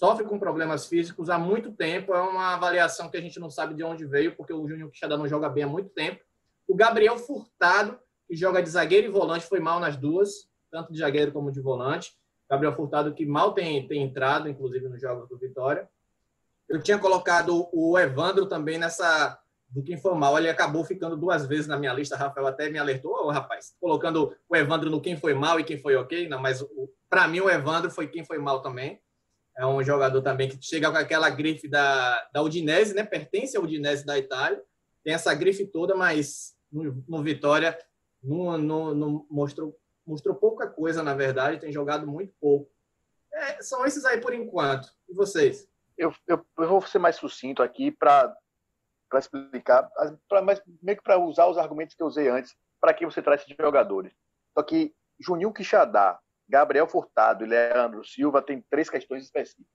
[0.01, 2.15] sofre com problemas físicos há muito tempo.
[2.15, 5.15] É uma avaliação que a gente não sabe de onde veio, porque o Júnior Quixadá
[5.15, 6.19] não joga bem há muito tempo.
[6.67, 10.97] O Gabriel Furtado, que joga de zagueiro e volante, foi mal nas duas, tanto de
[10.97, 12.13] zagueiro como de volante.
[12.49, 15.87] Gabriel Furtado, que mal tem, tem entrado, inclusive, nos jogos do Vitória.
[16.67, 20.35] Eu tinha colocado o Evandro também nessa do que mal.
[20.35, 22.17] Ele acabou ficando duas vezes na minha lista.
[22.17, 25.77] Rafael até me alertou, oh, rapaz, colocando o Evandro no quem foi mal e quem
[25.77, 26.27] foi ok.
[26.27, 26.65] Não, mas
[27.07, 28.99] para mim o Evandro foi quem foi mal também.
[29.57, 33.03] É um jogador também que chega com aquela grife da, da Udinese, né?
[33.03, 34.61] Pertence ao Udinese da Itália.
[35.03, 37.77] Tem essa grife toda, mas no, no Vitória
[38.23, 41.59] não, mostrou, mostrou pouca coisa, na verdade.
[41.59, 42.71] Tem jogado muito pouco.
[43.33, 44.89] É, são esses aí por enquanto.
[45.09, 45.67] E vocês?
[45.97, 48.35] Eu, eu, eu vou ser mais sucinto aqui para
[49.09, 49.91] para explicar,
[50.29, 53.21] pra, mas meio que para usar os argumentos que eu usei antes, para que você
[53.21, 54.13] traz esses jogadores.
[54.53, 56.17] Só que Juninho Quixadá,
[56.51, 59.65] Gabriel Furtado e Leandro Silva têm três questões específicas.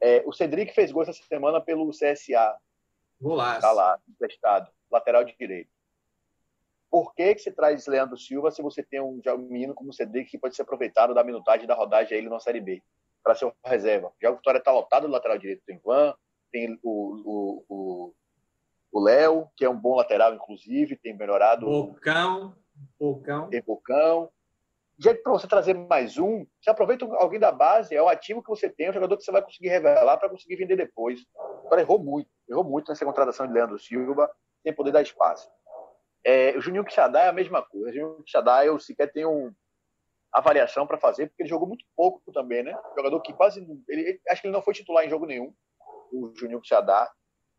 [0.00, 2.58] É, o Cedric fez gol essa semana pelo CSA.
[3.20, 3.60] Golaço.
[3.60, 5.70] Tá lá, emprestado, lateral de direito.
[6.90, 10.28] Por que, que você traz Leandro Silva se você tem um menino como o Cedric
[10.28, 12.82] que pode ser aproveitado da minutagem da rodagem a ele na Série B?
[13.22, 14.12] Para ser reserva.
[14.20, 15.62] Já o Vitória está lotado do lateral direito.
[15.64, 16.12] Tem Van,
[16.50, 18.14] tem o, o, o
[18.90, 21.64] o Léo, que é um bom lateral, inclusive, tem melhorado.
[21.64, 22.54] Bocão.
[23.00, 23.48] Bocão.
[23.48, 24.30] Tem Bocão.
[25.02, 28.48] Jeito para você trazer mais um, você aproveita alguém da base, é o ativo que
[28.48, 31.26] você tem, é o jogador que você vai conseguir revelar para conseguir vender depois.
[31.66, 34.30] Agora errou muito, errou muito nessa contratação de Leandro Silva,
[34.62, 35.50] sem poder dar espaço.
[36.24, 37.88] É, o Juninho Quixadá é a mesma coisa.
[37.88, 39.52] O Juninho Quixadá eu sequer tenho
[40.32, 42.72] avaliação para fazer, porque ele jogou muito pouco também, né?
[42.96, 43.66] Jogador que quase.
[43.88, 45.52] Ele, acho que ele não foi titular em jogo nenhum,
[46.12, 47.10] o Juninho Quixadá.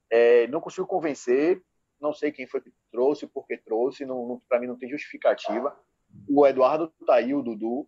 [0.09, 1.61] É, não consigo convencer,
[1.99, 4.89] não sei quem foi que trouxe, por que trouxe, não, não para mim não tem
[4.89, 5.77] justificativa.
[6.27, 7.87] O Eduardo tá aí, o Dudu,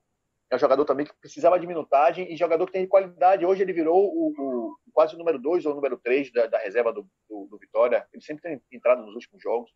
[0.50, 3.46] é um jogador também que precisava de minutagem e jogador que tem qualidade.
[3.46, 6.58] Hoje ele virou o, o quase o número 2 ou o número 3 da, da,
[6.60, 8.08] reserva do, do, do, Vitória.
[8.14, 9.72] Ele sempre tem entrado nos últimos jogos.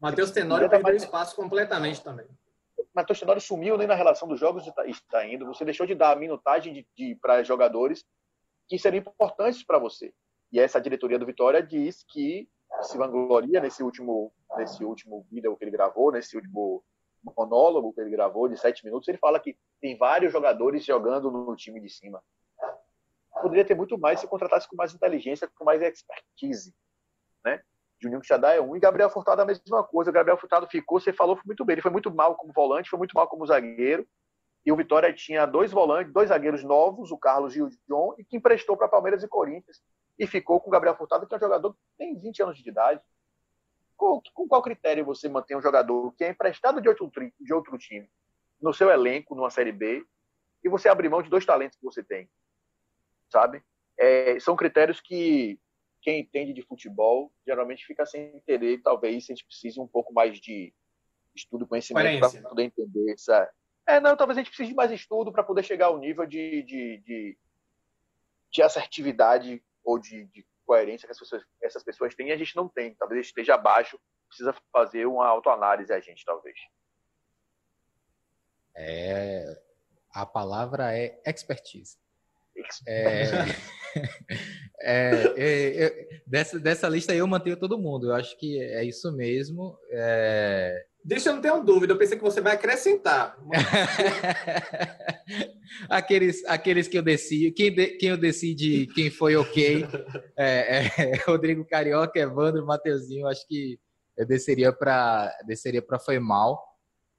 [0.00, 2.26] Matheus Tenório perdeu espaço completamente também.
[2.94, 5.46] Matheus Tenório sumiu nem na relação dos jogos está, está indo.
[5.46, 8.04] Você deixou de dar minutagem de, de para jogadores
[8.66, 10.12] que seriam importantes para você.
[10.50, 12.48] E essa diretoria do Vitória diz que
[12.82, 16.82] se vangloria nesse último, nesse último vídeo que ele gravou, nesse último
[17.22, 21.56] monólogo que ele gravou de sete minutos, ele fala que tem vários jogadores jogando no
[21.56, 22.22] time de cima.
[23.40, 26.74] Poderia ter muito mais se contratasse com mais inteligência, com mais expertise,
[27.44, 27.62] né?
[28.00, 30.10] Juninho Xadá é um e Gabriel Furtado a mesma coisa.
[30.10, 31.74] O Gabriel Furtado ficou, você falou, foi muito bem.
[31.74, 34.06] Ele foi muito mal como volante, foi muito mal como zagueiro.
[34.64, 38.24] E o Vitória tinha dois volantes, dois zagueiros novos, o Carlos e o John, e
[38.24, 39.80] que emprestou para Palmeiras e Corinthians
[40.18, 42.68] e ficou com o Gabriel Furtado, que é um jogador que tem 20 anos de
[42.68, 43.00] idade.
[43.98, 47.76] Com, com qual critério você mantém um jogador que é emprestado de outro, de outro
[47.76, 48.08] time
[48.62, 50.06] no seu elenco, numa Série B,
[50.62, 52.30] e você abrir mão de dois talentos que você tem?
[53.28, 53.62] Sabe?
[53.98, 55.58] É, são critérios que
[56.00, 58.80] quem entende de futebol geralmente fica sem entender.
[58.82, 60.72] Talvez a gente precise um pouco mais de
[61.34, 63.50] estudo, conhecimento para poder entender essa.
[63.84, 66.62] É, não, talvez a gente precise de mais estudo para poder chegar ao nível de,
[66.62, 67.38] de, de,
[68.50, 72.68] de assertividade ou de, de coerência que pessoas, essas pessoas têm e a gente não
[72.68, 72.94] tem.
[72.94, 76.58] Talvez esteja abaixo, precisa fazer uma autoanálise a gente, talvez.
[78.76, 79.58] É,
[80.12, 81.96] a palavra é expertise.
[82.86, 83.22] É,
[84.82, 88.10] é, é, é, dessa, dessa lista aí eu mantenho todo mundo.
[88.10, 89.78] Eu acho que é isso mesmo.
[89.90, 93.38] É, Deixa eu não ter uma dúvida, eu pensei que você vai acrescentar.
[95.88, 99.86] aqueles, aqueles que eu decido, quem, de, quem eu decide quem foi ok,
[100.36, 103.78] é, é, Rodrigo Carioca, Evandro, Mateuzinho, acho que
[104.16, 106.66] eu desceria para desceria para foi mal.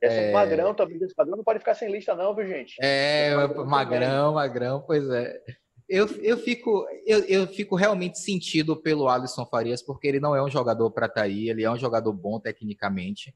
[0.01, 2.75] Esse é, magrão também, esse magrão não pode ficar sem lista não, viu gente?
[2.81, 5.41] É, magrão, magrão, magrão, pois é.
[5.87, 10.43] Eu, eu, fico, eu, eu fico realmente sentido pelo Alisson Farias, porque ele não é
[10.43, 13.33] um jogador para estar tá aí, ele é um jogador bom tecnicamente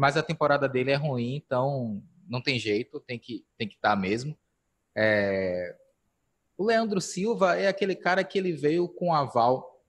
[0.00, 3.90] mas a temporada dele é ruim, então não tem jeito, tem que tem que estar
[3.90, 4.34] tá mesmo.
[4.96, 5.76] É...
[6.56, 9.84] O Leandro Silva é aquele cara que ele veio com aval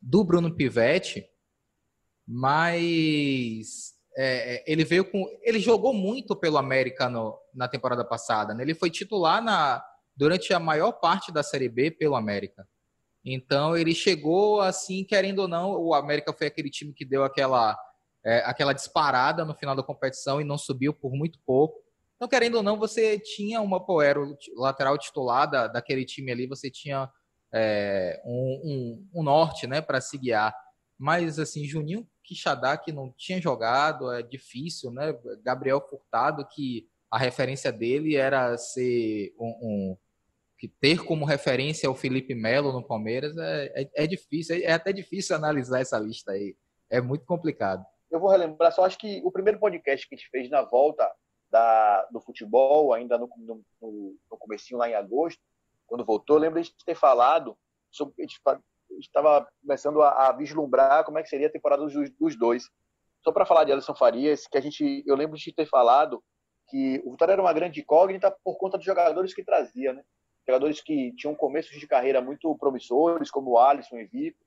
[0.00, 1.28] do Bruno Pivetti,
[2.24, 5.26] mas é, ele veio com.
[5.42, 8.54] Ele jogou muito pelo América no, na temporada passada.
[8.54, 8.62] Né?
[8.62, 12.64] Ele foi titular na, durante a maior parte da Série B pelo América.
[13.24, 17.76] Então ele chegou assim, querendo ou não, o América foi aquele time que deu aquela
[18.24, 21.82] é, aquela disparada no final da competição e não subiu por muito pouco.
[22.16, 26.70] Então, querendo ou não, você tinha uma Poero lateral titular da, daquele time ali, você
[26.70, 27.10] tinha
[27.52, 28.60] é, um,
[29.12, 30.54] um, um, norte né, para se guiar.
[30.96, 35.12] Mas, assim, Juninho Quixadá, que não tinha jogado, é difícil, né?
[35.42, 39.96] Gabriel Furtado, que a referência dele era ser um, um
[40.56, 44.92] que ter como referência o Felipe Melo no Palmeiras é, é, é, difícil, é até
[44.92, 46.56] difícil analisar essa lista aí.
[46.88, 47.84] É muito complicado.
[48.12, 51.10] Eu vou relembrar, só acho que o primeiro podcast que a gente fez na volta
[51.50, 53.64] da, do futebol, ainda no, no,
[54.30, 55.40] no comecinho lá em agosto,
[55.86, 57.56] quando voltou, lembra de ter falado
[57.90, 58.14] sobre.
[58.18, 58.38] A gente
[59.00, 62.68] estava começando a, a, vislumbrar como é que seria a temporada dos, dos dois.
[63.24, 66.22] Só para falar de Alisson Farias, que a gente, eu lembro de ter falado
[66.68, 70.04] que o Vitória era uma grande incógnita por conta dos jogadores que trazia, né?
[70.46, 74.44] Jogadores que tinham começos de carreira muito promissores, como o Alisson e Vico,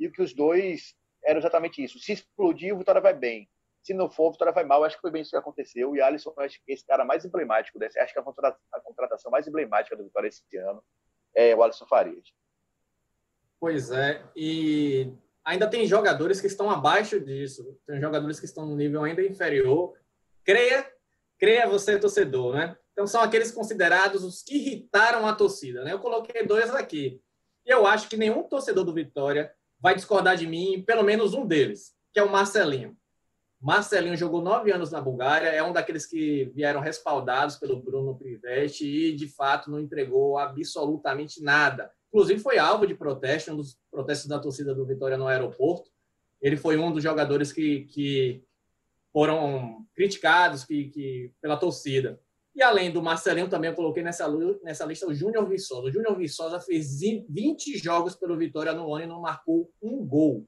[0.00, 1.98] e que os dois eram exatamente isso.
[1.98, 3.48] Se explodir, o Vitória vai bem
[3.84, 4.82] se não for, a Vitória vai mal.
[4.82, 5.94] Acho que foi bem isso que aconteceu.
[5.94, 9.94] E Alisson, acho que esse cara mais emblemático desse, acho que a contratação mais emblemática
[9.94, 10.82] do Vitória esse ano
[11.34, 12.32] é o Alisson Farias.
[13.60, 15.12] Pois é, e
[15.44, 19.94] ainda tem jogadores que estão abaixo disso, tem jogadores que estão no nível ainda inferior.
[20.42, 20.90] Creia,
[21.38, 22.76] creia você, torcedor, né?
[22.92, 25.92] Então são aqueles considerados os que irritaram a torcida, né?
[25.92, 27.20] Eu coloquei dois aqui.
[27.66, 29.54] E eu acho que nenhum torcedor do Vitória
[29.84, 32.96] vai discordar de mim, pelo menos um deles, que é o Marcelinho.
[33.60, 38.86] Marcelinho jogou nove anos na Bulgária, é um daqueles que vieram respaldados pelo Bruno Priveste
[38.86, 41.92] e, de fato, não entregou absolutamente nada.
[42.08, 45.90] Inclusive, foi alvo de protesto, um dos protestos da torcida do Vitória no aeroporto.
[46.40, 48.42] Ele foi um dos jogadores que, que
[49.12, 52.18] foram criticados que, que, pela torcida.
[52.54, 54.28] E além do Marcelinho, também eu coloquei nessa,
[54.62, 55.88] nessa lista o Júnior Viçosa.
[55.88, 60.46] O Júnior Viçosa fez 20 jogos pelo Vitória no ano e não marcou um gol.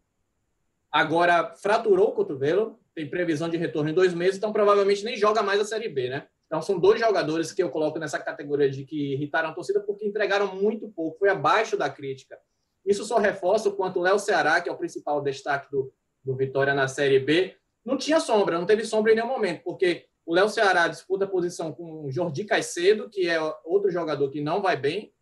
[0.90, 5.42] Agora, fraturou o cotovelo, tem previsão de retorno em dois meses, então provavelmente nem joga
[5.42, 6.28] mais a Série B, né?
[6.46, 10.06] Então são dois jogadores que eu coloco nessa categoria de que irritaram a torcida porque
[10.06, 12.38] entregaram muito pouco, foi abaixo da crítica.
[12.84, 15.92] Isso só reforça o quanto o Léo Ceará, que é o principal destaque do,
[16.24, 20.06] do Vitória na Série B, não tinha sombra, não teve sombra em nenhum momento, porque
[20.26, 24.40] o Léo Ceará disputa a posição com o Jordi Caicedo, que é outro jogador que
[24.40, 25.12] não vai bem,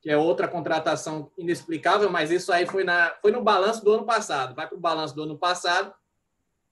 [0.00, 4.06] que é outra contratação inexplicável, mas isso aí foi, na, foi no balanço do ano
[4.06, 4.54] passado.
[4.54, 5.92] Vai para o balanço do ano passado,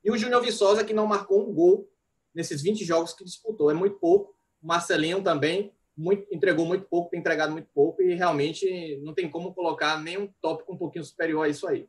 [0.05, 1.89] e o Júnior Viçosa, que não marcou um gol
[2.35, 3.71] nesses 20 jogos que disputou.
[3.71, 4.35] É muito pouco.
[4.63, 9.29] O Marcelinho também muito, entregou muito pouco, tem entregado muito pouco, e realmente não tem
[9.29, 11.89] como colocar nenhum tópico um pouquinho superior a isso aí.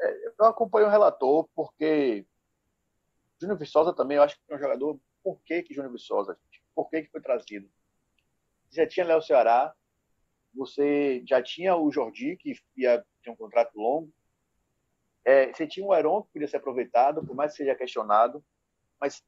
[0.00, 2.26] É, eu acompanho o relator, porque
[3.40, 4.98] Júnior Viçosa também, eu acho que é um jogador.
[5.22, 6.38] Por que, que Júnior Viçosa?
[6.74, 7.68] Por que, que foi trazido?
[8.70, 9.74] Já tinha Léo Ceará,
[10.54, 14.12] você já tinha o Jordi, que ia ter um contrato longo,
[15.24, 18.42] é, você tinha o Heron que podia ser aproveitado, por mais que seja questionado,
[18.98, 19.22] mas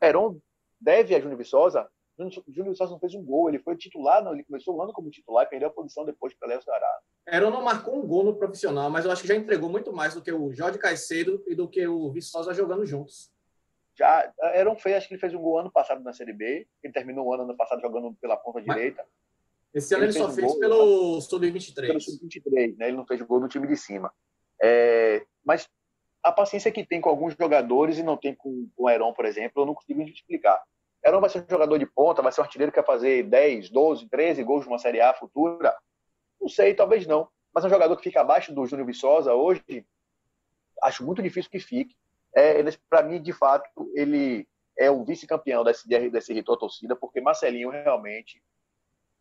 [0.00, 0.38] Heron
[0.80, 1.90] deve a Júnior Viçosa.
[2.16, 5.10] Júnior Viçosa não fez um gol, ele foi titular, não, ele começou o ano como
[5.10, 7.00] titular e perdeu a posição depois para Léo Ceará.
[7.26, 10.14] Heron não marcou um gol no profissional, mas eu acho que já entregou muito mais
[10.14, 13.33] do que o Jorge Caicedo e do que o Viçosa jogando juntos.
[13.96, 16.92] Já, Heron fez, acho que ele fez um gol ano passado na Série B, ele
[16.92, 18.76] terminou o ano passado jogando pela ponta mas...
[18.76, 19.04] direita.
[19.72, 21.86] Esse ano ele, ele só fez, um pelo Sub-23.
[21.86, 22.88] Pelo Sub-23, né?
[22.88, 24.12] Ele não fez gol no time de cima.
[24.62, 25.68] É, mas
[26.22, 29.24] a paciência que tem com alguns jogadores e não tem com, com o Heron, por
[29.24, 30.62] exemplo, eu não consigo explicar.
[31.04, 33.68] Heron vai ser um jogador de ponta, vai ser um artilheiro que vai fazer 10,
[33.68, 35.76] 12, 13 gols numa Série A futura?
[36.40, 37.28] Não sei, talvez não.
[37.52, 39.86] Mas é um jogador que fica abaixo do Júnior Viçosa hoje,
[40.82, 41.94] acho muito difícil que fique.
[42.34, 47.70] É, Para mim, de fato, ele é o vice-campeão desse, desse retorno torcida, porque Marcelinho
[47.70, 48.42] realmente.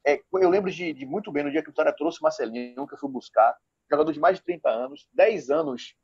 [0.05, 2.93] É, eu lembro de, de, muito bem no dia que o Vitória trouxe Marcelinho, que
[2.93, 3.55] eu fui buscar
[3.89, 5.95] jogador de mais de 30 anos, 10 anos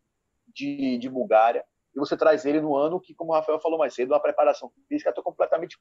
[0.48, 3.94] de, de Bulgária, e você traz ele no ano que, como o Rafael falou mais
[3.94, 5.78] cedo, a preparação física está completamente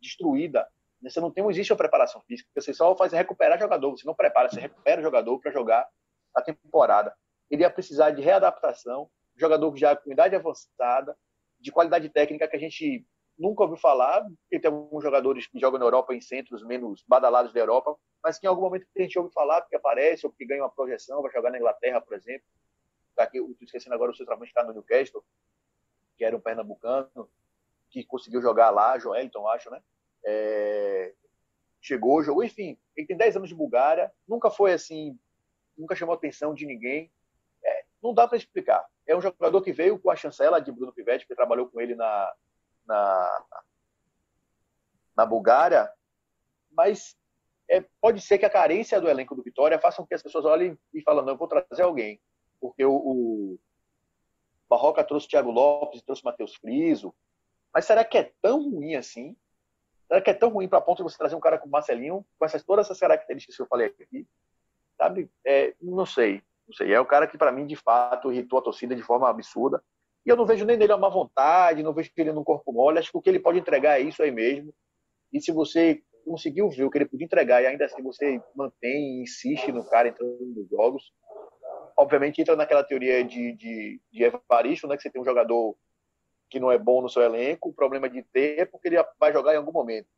[0.00, 0.66] destruída.
[1.02, 4.14] Você não tem, não existe a preparação física, você só faz recuperar jogador, você não
[4.14, 5.86] prepara, você recupera o jogador para jogar
[6.34, 7.14] a temporada.
[7.50, 11.16] Ele ia precisar de readaptação, jogador já com idade avançada,
[11.58, 13.06] de qualidade técnica que a gente
[13.38, 17.52] nunca ouviu falar, porque tem alguns jogadores que jogam na Europa em centros menos badalados
[17.52, 20.46] da Europa, mas que em algum momento a gente ouve falar, porque aparece, ou porque
[20.46, 22.46] ganha uma projeção, vai jogar na Inglaterra, por exemplo.
[23.16, 25.24] Aqui, eu estou esquecendo agora o seu trabalho está no Newcastle,
[26.16, 27.30] que era um pernambucano,
[27.90, 29.82] que conseguiu jogar lá, Joelton, acho, né?
[30.24, 31.14] É...
[31.80, 35.18] Chegou, jogou, enfim, ele tem 10 anos de Bulgária, nunca foi assim,
[35.76, 37.10] nunca chamou a atenção de ninguém.
[37.64, 38.84] É, não dá para explicar.
[39.06, 41.94] É um jogador que veio com a chancela de Bruno Pivetti, que trabalhou com ele
[41.94, 42.32] na,
[42.86, 43.44] na,
[45.16, 45.90] na Bulgária,
[46.70, 47.16] mas
[47.68, 50.44] é, pode ser que a carência do elenco do Vitória faça com que as pessoas
[50.44, 52.20] olhem e falem, não, eu vou trazer alguém,
[52.60, 53.58] porque o, o
[54.68, 57.14] Barroca trouxe Thiago Lopes, trouxe Matheus Friso,
[57.72, 59.36] mas será que é tão ruim assim?
[60.06, 62.44] Será que é tão ruim para ponto de você trazer um cara como Marcelinho, com
[62.44, 64.26] essas, todas essas características que eu falei aqui?
[64.96, 65.30] Sabe?
[65.44, 66.42] É, não sei.
[66.66, 66.92] Não sei.
[66.92, 69.82] É o cara que, para mim, de fato, irritou a torcida de forma absurda.
[70.24, 72.98] E eu não vejo nem nele uma vontade, não vejo ele num corpo mole.
[72.98, 74.74] Acho que o que ele pode entregar é isso aí mesmo.
[75.32, 79.18] E se você conseguiu ver o que ele podia entregar e ainda assim você mantém
[79.18, 81.12] e insiste no cara entrando nos jogos,
[81.96, 85.76] obviamente entra naquela teoria de, de, de Evaristo, né, que você tem um jogador
[86.50, 89.32] que não é bom no seu elenco, o problema de ter é porque ele vai
[89.32, 90.08] jogar em algum momento.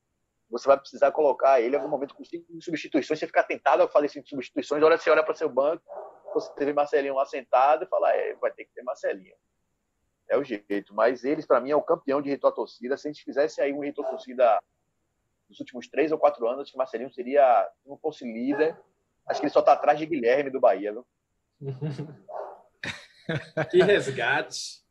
[0.51, 3.89] Você vai precisar colocar ele em algum momento com cinco substituições, você fica tentado a
[3.89, 5.83] fazer cinco substituições, olha, você olha para seu banco,
[6.35, 9.37] você teve Marcelinho lá sentado e fala, é, vai ter que ter Marcelinho.
[10.29, 10.95] É o jeito.
[10.95, 12.97] Mas eles, para mim, é o campeão de irritou a torcida.
[12.97, 14.61] Se a gente fizesse aí um irritou a torcida
[15.49, 18.79] nos últimos três ou quatro anos, acho que Marcelinho seria, se não fosse líder,
[19.27, 21.07] acho que ele só está atrás de Guilherme do Bahia, viu?
[23.71, 24.83] que resgate.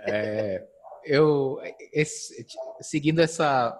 [0.00, 0.66] É,
[1.04, 1.60] eu,
[1.92, 2.46] esse,
[2.80, 3.78] seguindo essa,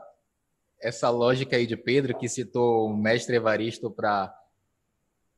[0.80, 4.34] essa lógica aí de Pedro, que citou o mestre Evaristo para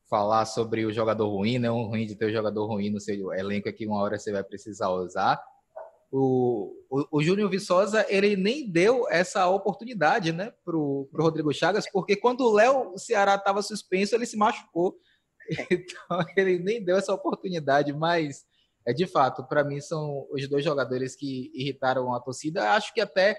[0.09, 1.69] falar sobre o jogador ruim, né?
[1.69, 4.89] ruim de ter um jogador ruim no seu elenco que uma hora você vai precisar
[4.89, 5.41] usar.
[6.09, 11.89] O, o, o Júnior Viçosa, ele nem deu essa oportunidade né, para o Rodrigo Chagas,
[11.91, 14.95] porque quando o Léo Ceará estava suspenso, ele se machucou.
[15.71, 18.45] Então, ele nem deu essa oportunidade, mas
[18.85, 22.71] é de fato, para mim, são os dois jogadores que irritaram a torcida.
[22.71, 23.37] Acho que até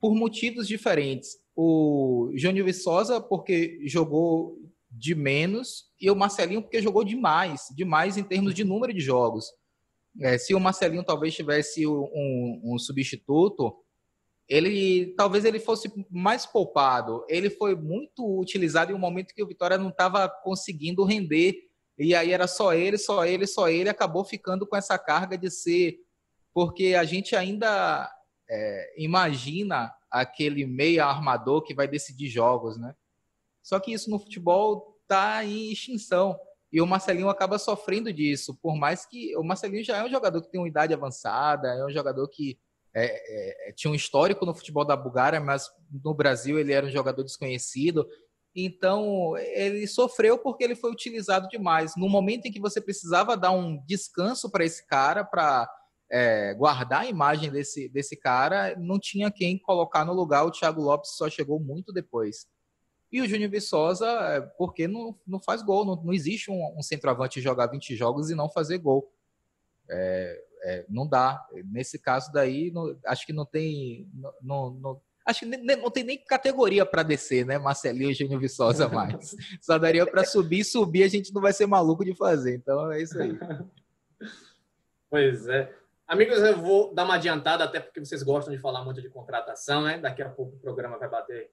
[0.00, 1.36] por motivos diferentes.
[1.54, 4.56] O Júnior Viçosa, porque jogou
[4.90, 9.46] de menos, e o Marcelinho, porque jogou demais demais em termos de número de jogos.
[10.20, 13.76] É, se o Marcelinho talvez tivesse um, um substituto,
[14.48, 17.24] ele talvez ele fosse mais poupado.
[17.28, 21.54] Ele foi muito utilizado em um momento que o Vitória não estava conseguindo render.
[21.96, 23.88] E aí era só ele, só ele, só ele.
[23.88, 25.98] Acabou ficando com essa carga de ser.
[26.52, 28.10] Porque a gente ainda
[28.50, 32.92] é, imagina aquele meia armador que vai decidir jogos, né?
[33.70, 36.36] Só que isso no futebol está em extinção.
[36.72, 40.42] E o Marcelinho acaba sofrendo disso, por mais que o Marcelinho já é um jogador
[40.42, 42.58] que tem uma idade avançada, é um jogador que
[42.92, 45.70] é, é, é, tinha um histórico no futebol da Bulgária, mas
[46.02, 48.08] no Brasil ele era um jogador desconhecido.
[48.56, 51.92] Então ele sofreu porque ele foi utilizado demais.
[51.96, 55.70] No momento em que você precisava dar um descanso para esse cara, para
[56.10, 60.44] é, guardar a imagem desse, desse cara, não tinha quem colocar no lugar.
[60.44, 62.48] O Thiago Lopes só chegou muito depois.
[63.12, 66.82] E o Júnior Viçosa, é, porque não, não faz gol, não, não existe um, um
[66.82, 69.12] centroavante jogar 20 jogos e não fazer gol.
[69.88, 71.44] É, é, não dá.
[71.64, 74.08] Nesse caso daí, não, acho que não tem.
[74.40, 77.58] Não, não, acho que nem, não tem nem categoria para descer, né?
[77.58, 79.34] Marcelinho e Júnior Viçosa mais.
[79.60, 82.56] Só daria para subir, subir, a gente não vai ser maluco de fazer.
[82.56, 83.38] Então é isso aí.
[85.10, 85.74] Pois é.
[86.06, 89.82] Amigos, eu vou dar uma adiantada, até porque vocês gostam de falar muito de contratação,
[89.82, 89.98] né?
[89.98, 91.50] Daqui a pouco o programa vai bater,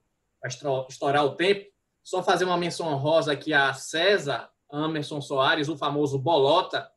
[0.48, 1.66] estourar o tempo.
[2.04, 6.90] Só fazer uma menção honrosa aqui a César Amerson Soares, o famoso Bolota,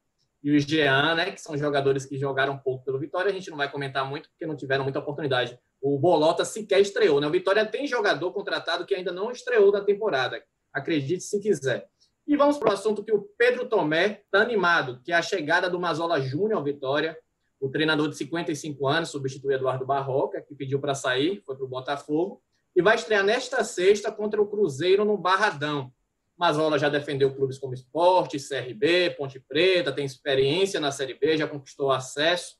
[0.43, 3.31] e o Jean, né, que são jogadores que jogaram pouco pelo Vitória.
[3.31, 5.59] A gente não vai comentar muito porque não tiveram muita oportunidade.
[5.81, 7.27] O Bolota sequer estreou, né?
[7.27, 10.43] O Vitória tem jogador contratado que ainda não estreou na temporada.
[10.73, 11.89] Acredite se quiser.
[12.27, 15.69] E vamos para o assunto que o Pedro Tomé está animado, que é a chegada
[15.69, 17.19] do Mazola Júnior ao Vitória.
[17.59, 21.69] O treinador de 55 anos substitui Eduardo Barroca, que pediu para sair, foi para o
[21.69, 22.43] Botafogo,
[22.75, 25.93] e vai estrear nesta sexta contra o Cruzeiro no Barradão.
[26.37, 31.47] Mazola já defendeu clubes como Esporte, CRB, Ponte Preta, tem experiência na Série B, já
[31.47, 32.57] conquistou acesso,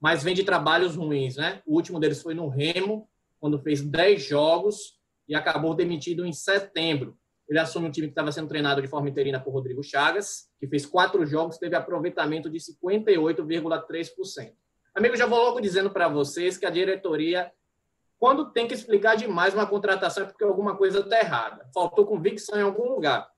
[0.00, 1.60] mas vem de trabalhos ruins, né?
[1.66, 4.98] O último deles foi no Remo, quando fez 10 jogos
[5.28, 7.18] e acabou demitido em setembro.
[7.48, 10.66] Ele assume um time que estava sendo treinado de forma interina por Rodrigo Chagas, que
[10.66, 14.52] fez quatro jogos, teve aproveitamento de 58,3%.
[14.94, 17.50] Amigo, já vou logo dizendo para vocês que a diretoria
[18.18, 21.68] quando tem que explicar demais uma contratação é porque alguma coisa está errada.
[21.72, 23.28] Faltou convicção em algum lugar.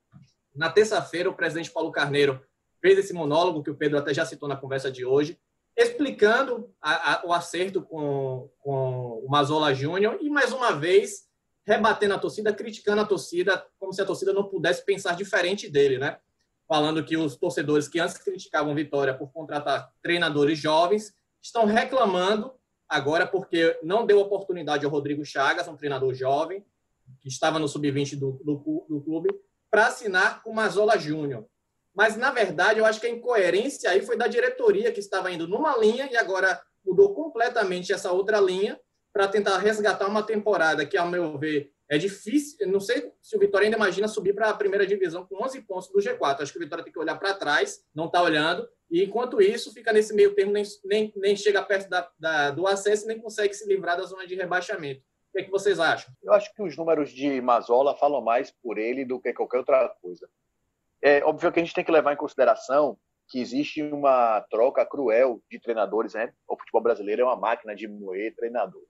[0.55, 2.41] Na terça-feira, o presidente Paulo Carneiro
[2.81, 5.39] fez esse monólogo que o Pedro até já citou na conversa de hoje,
[5.77, 11.27] explicando a, a, o acerto com, com o Mazola Júnior e, mais uma vez,
[11.67, 15.99] rebatendo a torcida, criticando a torcida, como se a torcida não pudesse pensar diferente dele,
[15.99, 16.19] né?
[16.67, 21.13] Falando que os torcedores que antes criticavam Vitória por contratar treinadores jovens
[21.43, 22.53] estão reclamando
[22.91, 26.67] agora porque não deu oportunidade ao Rodrigo Chagas, um treinador jovem,
[27.21, 29.29] que estava no sub-20 do, do, do, clube,
[29.71, 31.47] para assinar com o Mazola Júnior.
[31.95, 35.47] Mas, na verdade, eu acho que a incoerência aí foi da diretoria, que estava indo
[35.47, 38.79] numa linha e agora mudou completamente essa outra linha
[39.13, 42.67] para tentar resgatar uma temporada que, ao meu ver, é difícil.
[42.69, 45.89] Não sei se o Vitória ainda imagina subir para a primeira divisão com 11 pontos
[45.89, 46.41] do G4.
[46.41, 48.69] Acho que o Vitória tem que olhar para trás, não está olhando.
[48.91, 52.67] E enquanto isso, fica nesse meio termo, nem, nem, nem chega perto da, da, do
[52.67, 55.01] acesso, nem consegue se livrar da zona de rebaixamento.
[55.01, 56.13] O que, é que vocês acham?
[56.23, 59.89] Eu acho que os números de Mazola falam mais por ele do que qualquer outra
[60.03, 60.29] coisa.
[61.01, 65.41] É óbvio que a gente tem que levar em consideração que existe uma troca cruel
[65.49, 66.35] de treinadores, né?
[66.49, 68.83] O futebol brasileiro é uma máquina de moer treinador.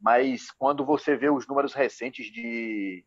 [0.00, 3.04] Mas quando você vê os números recentes de,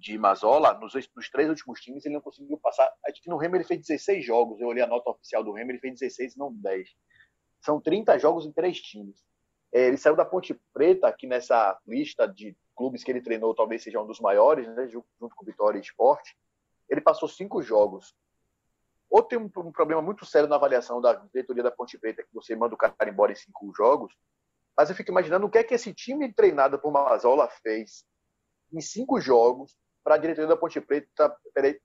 [0.00, 2.90] de Mazola, nos, nos três últimos times, ele não conseguiu passar.
[3.06, 4.60] Acho que no Remo ele fez 16 jogos.
[4.60, 6.88] Eu olhei a nota oficial do Remo, ele fez 16 não 10.
[7.60, 9.22] São 30 jogos em três times.
[9.70, 13.82] É, ele saiu da Ponte Preta, que nessa lista de clubes que ele treinou talvez
[13.82, 16.34] seja um dos maiores, né, junto com Vitória e Esporte.
[16.88, 18.14] Ele passou cinco jogos.
[19.10, 22.32] Ou tem um, um, problema muito sério na avaliação da diretoria da Ponte Preta, que
[22.32, 24.14] você manda o cara embora em cinco jogos.
[24.76, 28.04] Mas eu fico imaginando o que é que esse time treinado por Mazola fez
[28.72, 31.36] em cinco jogos para a diretoria da Ponte Preta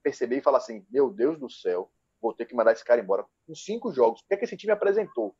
[0.02, 1.90] perceber e falar assim: meu Deus do céu,
[2.20, 3.24] vou ter que mandar esse cara embora.
[3.48, 5.36] Em cinco jogos, o que é que esse time apresentou?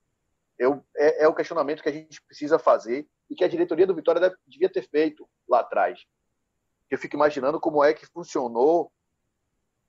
[0.58, 3.94] Eu, é, é, o questionamento que a gente precisa fazer e que a diretoria do
[3.94, 6.06] Vitória deve, devia ter feito lá atrás.
[6.90, 8.90] Eu fico imaginando como é que funcionou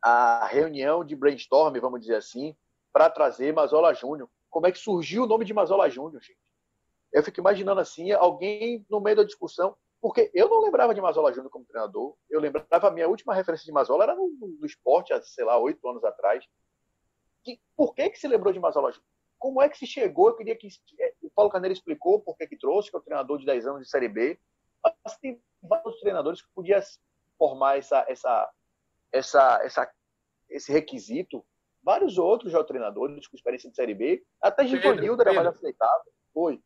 [0.01, 2.55] a reunião de brainstorm, vamos dizer assim,
[2.91, 4.29] para trazer Mazola Júnior.
[4.49, 6.39] Como é que surgiu o nome de Mazola Júnior, gente?
[7.13, 11.33] Eu fico imaginando assim, alguém no meio da discussão, porque eu não lembrava de Mazola
[11.33, 14.29] Júnior como treinador, eu lembrava, a minha última referência de Mazola era no,
[14.59, 16.45] no esporte, há, sei lá, oito anos atrás.
[17.43, 19.07] Que, por que, que se lembrou de Mazola Júnior?
[19.39, 20.29] Como é que se chegou?
[20.29, 20.67] Eu queria que
[21.21, 23.81] o Paulo Carneiro explicou por que, que trouxe, que é o treinador de 10 anos
[23.81, 24.39] de Série B.
[24.83, 26.79] Mas tem vários treinadores que podiam
[27.37, 28.51] formar essa, essa,
[29.11, 29.91] essa, essa,
[30.49, 31.45] esse requisito.
[31.83, 34.23] Vários outros já treinadores com experiência de Série B.
[34.41, 36.11] Até Givanildo era mais aceitável.
[36.33, 36.61] Foi.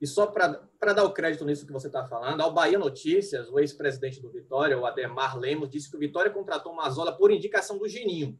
[0.00, 3.58] E só para dar o crédito nisso que você está falando, ao Bahia Notícias, o
[3.58, 7.78] ex-presidente do Vitória, o Ademar Lemos, disse que o Vitória contratou o Mazola por indicação
[7.78, 8.38] do Geninho.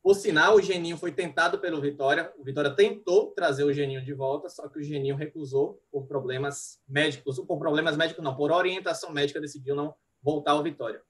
[0.00, 2.32] Por sinal, o Geninho foi tentado pelo Vitória.
[2.36, 6.80] O Vitória tentou trazer o Geninho de volta, só que o Geninho recusou por problemas
[6.88, 7.38] médicos.
[7.38, 11.02] Por problemas médicos, não, por orientação médica, decidiu não voltar ao Vitória.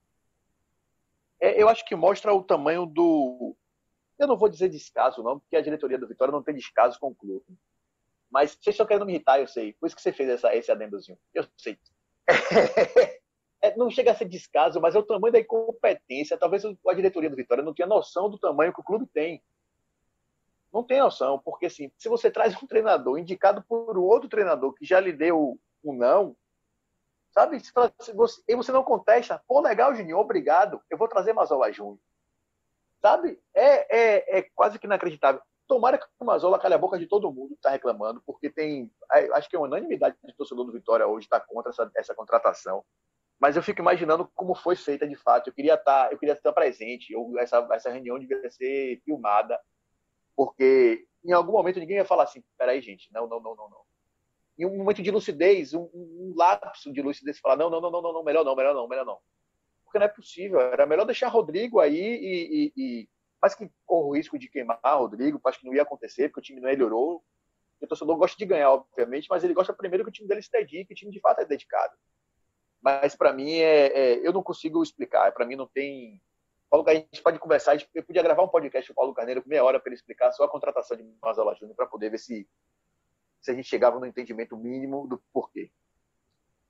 [1.41, 3.57] É, eu acho que mostra o tamanho do.
[4.19, 7.09] Eu não vou dizer descaso, não, porque a diretoria do Vitória não tem descaso com
[7.09, 7.45] o clube.
[8.33, 9.75] Mas vocês estão querendo me irritar, eu sei.
[9.75, 11.19] Por isso que você fez essa, esse adendozinho.
[11.35, 11.79] Eu sei.
[13.61, 16.39] é, não chega a ser descaso, mas é o tamanho da incompetência.
[16.39, 19.43] Talvez a diretoria do Vitória não tenha noção do tamanho que o clube tem.
[20.73, 24.87] Não tem noção, porque assim, se você traz um treinador indicado por outro treinador que
[24.87, 26.35] já lhe deu um não,
[27.31, 27.61] sabe?
[27.61, 27.71] Se
[28.15, 31.99] você, e você não contesta, pô, legal, Juninho, obrigado, eu vou trazer Mazola Júnior.
[33.03, 33.39] Sabe?
[33.53, 35.43] É, é, é quase que inacreditável.
[35.73, 38.93] Tomara que o Mazola calhe a boca de todo mundo que está reclamando, porque tem.
[39.33, 42.85] Acho que é unanimidade de torcedor do Vitória hoje está contra essa, essa contratação
[43.41, 45.49] mas eu fico imaginando como foi feita de fato.
[45.49, 47.13] Eu queria estar, tá, eu queria estar presente.
[47.13, 49.59] Eu, essa, essa reunião devia ser filmada,
[50.37, 53.81] porque em algum momento ninguém ia falar assim: peraí, gente, não, não, não, não, não.
[54.57, 58.13] Em um momento de lucidez, um, um lapso de lucidez, falar: não, não, não, não,
[58.13, 59.19] não, melhor não, melhor não, melhor não.
[59.85, 60.61] Porque não é possível.
[60.61, 62.73] Era melhor deixar Rodrigo aí e.
[62.77, 63.09] e, e
[63.43, 66.43] mas que corre o risco de queimar Rodrigo, acho que não ia acontecer, porque o
[66.43, 67.23] time não melhorou.
[67.81, 70.53] O torcedor gosta de ganhar, obviamente, mas ele gosta primeiro que o time dele se
[70.53, 71.95] dedique, que o time de fato é dedicado
[72.83, 75.31] mas para mim é, é, eu não consigo explicar.
[75.33, 76.21] Para mim não tem.
[76.69, 77.77] Paulo, a gente pode conversar.
[77.95, 80.33] Eu podia gravar um podcast com o Paulo Carneiro com meia hora para ele explicar
[80.33, 82.49] só a contratação de Mazola Júnior para poder ver se,
[83.41, 85.71] se a gente chegava no entendimento mínimo do porquê.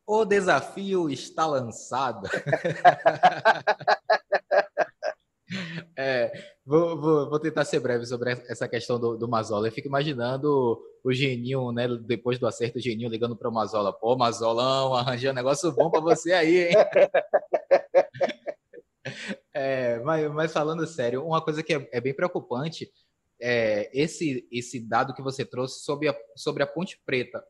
[0.07, 2.29] O desafio está lançado.
[5.97, 6.33] É,
[6.65, 9.69] vou, vou, vou, tentar ser breve sobre essa questão do, do Mazola.
[9.69, 11.87] Eu fico imaginando o Geninho, né?
[12.07, 13.93] Depois do acerto, o Geninho ligando para o Mazola.
[13.93, 16.75] Pô, Mazolão, arranjei um negócio bom para você aí, hein?
[19.53, 22.91] É, mas, mas, falando sério, uma coisa que é, é bem preocupante
[23.41, 27.45] é esse, esse dado que você trouxe sobre a, sobre a Ponte Preta,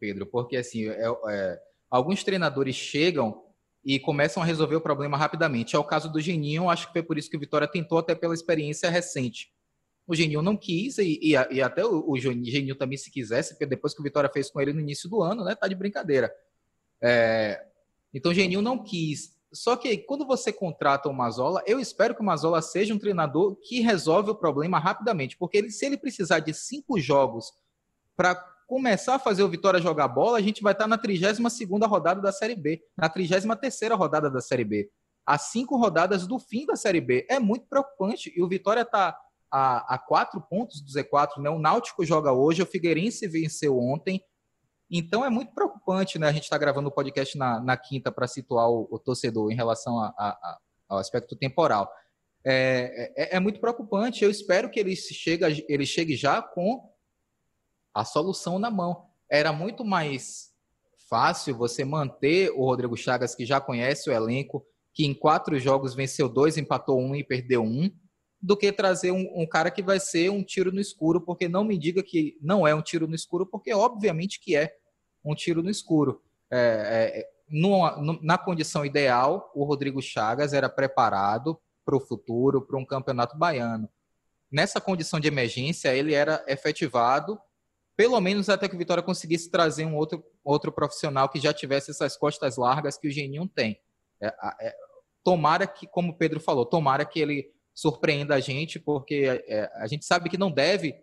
[0.00, 3.44] Pedro, porque assim, é, é alguns treinadores chegam
[3.84, 5.76] e começam a resolver o problema rapidamente.
[5.76, 8.14] É o caso do Geninho, acho que foi por isso que o Vitória tentou, até
[8.14, 9.52] pela experiência recente.
[10.06, 13.66] O Geninho não quis, e, e, e até o, o Geninho também, se quisesse, porque
[13.66, 16.32] depois que o Vitória fez com ele no início do ano, né, tá de brincadeira.
[17.02, 17.62] É,
[18.12, 19.34] então o Geninho não quis.
[19.52, 23.56] Só que quando você contrata o Mazola, eu espero que o Mazola seja um treinador
[23.56, 27.52] que resolve o problema rapidamente, porque ele, se ele precisar de cinco jogos
[28.16, 28.34] para
[28.74, 32.32] começar a fazer o Vitória jogar bola, a gente vai estar na 32ª rodada da
[32.32, 34.90] Série B, na 33ª rodada da Série B.
[35.24, 37.24] A cinco rodadas do fim da Série B.
[37.30, 38.32] É muito preocupante.
[38.36, 39.16] E o Vitória está
[39.48, 41.48] a, a quatro pontos do Z4, né?
[41.50, 44.20] O Náutico joga hoje, o Figueirense venceu ontem.
[44.90, 46.26] Então é muito preocupante, né?
[46.26, 49.54] A gente está gravando o podcast na, na quinta para situar o, o, torcedor em
[49.54, 50.58] relação a, a,
[50.88, 51.88] ao aspecto temporal.
[52.44, 54.24] É, é, é, muito preocupante.
[54.24, 56.92] Eu espero que ele chegue, ele chegue já com
[57.94, 59.06] a solução na mão.
[59.30, 60.52] Era muito mais
[61.08, 65.94] fácil você manter o Rodrigo Chagas, que já conhece o elenco, que em quatro jogos
[65.94, 67.90] venceu dois, empatou um e perdeu um,
[68.40, 71.64] do que trazer um, um, cara que vai ser um tiro no escuro, porque não
[71.64, 74.76] me diga que não é um tiro no escuro, porque obviamente que é
[75.24, 76.20] um tiro no escuro.
[76.50, 82.78] É, é, no, na condição ideal, o Rodrigo Chagas era preparado para o futuro, para
[82.78, 83.88] um campeonato baiano.
[84.50, 87.38] Nessa condição de emergência, ele era efetivado,
[87.96, 91.90] pelo menos até que o Vitória conseguisse trazer um outro, outro profissional que já tivesse
[91.90, 93.80] essas costas largas que o Geninho tem.
[94.20, 94.26] É,
[94.60, 94.74] é,
[95.22, 99.86] tomara que, como o Pedro falou, tomara que ele surpreenda a gente, porque é, a
[99.86, 101.02] gente sabe que não deve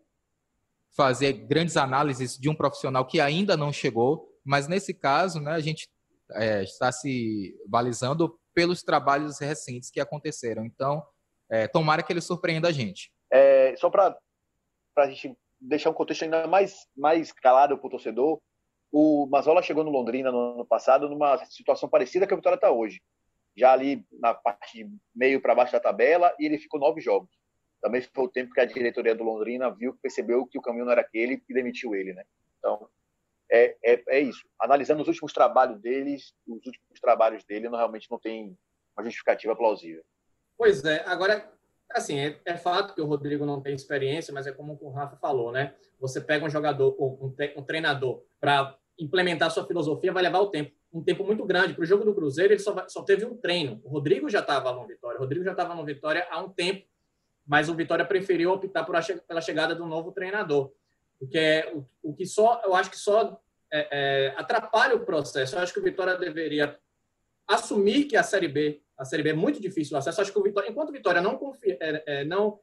[0.96, 5.60] fazer grandes análises de um profissional que ainda não chegou, mas nesse caso, né, a
[5.60, 5.88] gente
[6.34, 10.66] é, está se balizando pelos trabalhos recentes que aconteceram.
[10.66, 11.04] Então,
[11.50, 13.12] é, tomara que ele surpreenda a gente.
[13.32, 14.18] É, só para
[14.98, 18.42] a gente deixar um contexto ainda mais, mais calado para o torcedor,
[18.92, 22.72] o Mazola chegou no Londrina no ano passado numa situação parecida que a Vitória está
[22.72, 23.02] hoje.
[23.56, 27.30] Já ali na parte meio para baixo da tabela, e ele ficou nove jogos.
[27.82, 30.92] Também foi o tempo que a diretoria do Londrina viu, percebeu que o caminho não
[30.92, 32.24] era aquele e demitiu ele, né?
[32.60, 32.88] Então,
[33.52, 34.48] é, é, é, isso.
[34.60, 38.58] Analisando os últimos trabalhos deles, os últimos trabalhos dele, não, realmente não tem
[38.96, 40.04] uma justificativa plausível.
[40.58, 41.04] Pois é.
[41.06, 41.52] Agora,
[41.94, 45.16] assim, é, é, fato que o Rodrigo não tem experiência, mas é como o Rafa
[45.18, 45.74] falou, né?
[46.00, 50.72] Você pega um jogador, um, um treinador, para implementar sua filosofia, vai levar o tempo.
[50.94, 51.74] Um tempo muito grande.
[51.74, 53.82] Para o jogo do Cruzeiro, ele só, só teve um treino.
[53.84, 55.18] O Rodrigo já estava no Vitória.
[55.18, 56.86] O Rodrigo já estava no Vitória há um tempo,
[57.46, 60.72] mas o Vitória preferiu optar por a, pela chegada do novo treinador.
[61.18, 63.40] Porque é o, o que só, eu acho que só
[63.72, 65.56] é, é, atrapalha o processo.
[65.56, 66.78] Eu acho que o Vitória deveria
[67.48, 70.22] assumir que a Série B, a Série B é muito difícil o acesso.
[70.22, 72.60] Acho que o Vitória, enquanto o Vitória não confia, é, é, não,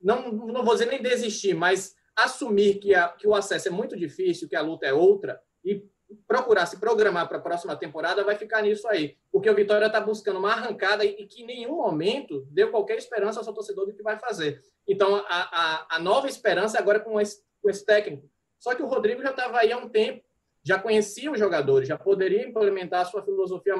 [0.00, 3.96] não, não vou dizer nem desistir, mas assumir que, a, que o acesso é muito
[3.96, 5.84] difícil, que a luta é outra e
[6.28, 9.16] procurar se programar para a próxima temporada, vai ficar nisso aí.
[9.32, 13.40] Porque o Vitória está buscando uma arrancada e, que em nenhum momento deu qualquer esperança
[13.40, 14.62] ao seu torcedor do que vai fazer.
[14.86, 18.30] Então, a, a, a nova esperança é agora com esse, com esse técnico.
[18.60, 20.22] Só que o Rodrigo já estava aí há um tempo,
[20.62, 23.74] já conhecia os jogadores, já poderia implementar a sua filosofia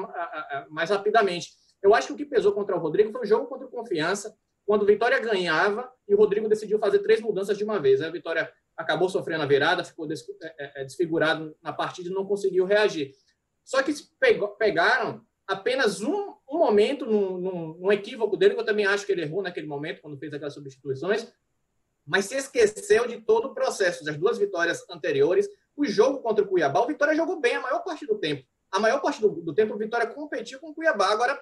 [0.69, 1.60] mais rapidamente.
[1.81, 4.37] Eu acho que o que pesou contra o Rodrigo foi o jogo contra o Confiança,
[4.65, 8.01] quando o Vitória ganhava e o Rodrigo decidiu fazer três mudanças de uma vez.
[8.01, 12.65] a Vitória acabou sofrendo a virada, ficou é, é, desfigurado na partida e não conseguiu
[12.65, 13.11] reagir.
[13.63, 13.93] Só que
[14.57, 19.11] pegaram apenas um, um momento, num, num, num, equívoco dele, que eu também acho que
[19.11, 21.31] ele errou naquele momento, quando fez aquelas substituições,
[22.05, 25.47] mas se esqueceu de todo o processo, das duas vitórias anteriores.
[25.75, 28.45] O jogo contra o Cuiabá, o Vitória jogou bem a maior parte do tempo.
[28.71, 31.11] A maior parte do, do tempo, o Vitória competiu com o Cuiabá.
[31.11, 31.41] Agora,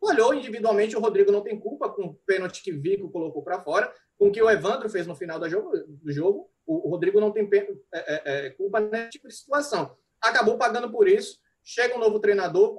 [0.00, 3.92] olhou individualmente, o Rodrigo não tem culpa com o pênalti que Vico colocou para fora,
[4.18, 5.70] com o que o Evandro fez no final do jogo.
[5.86, 9.96] Do jogo o, Rodrigo não tem é, é, é, culpa nesse tipo de situação.
[10.20, 11.38] Acabou pagando por isso.
[11.64, 12.76] Chega um novo treinador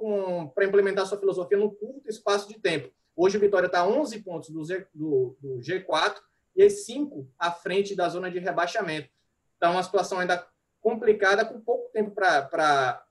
[0.54, 2.90] para implementar sua filosofia num curto espaço de tempo.
[3.14, 6.16] Hoje o Vitória está 11 pontos do, Z, do, do G4
[6.56, 9.08] e 5 à frente da zona de rebaixamento.
[9.56, 10.46] Então, uma situação ainda
[10.80, 13.04] complicada, com pouco tempo para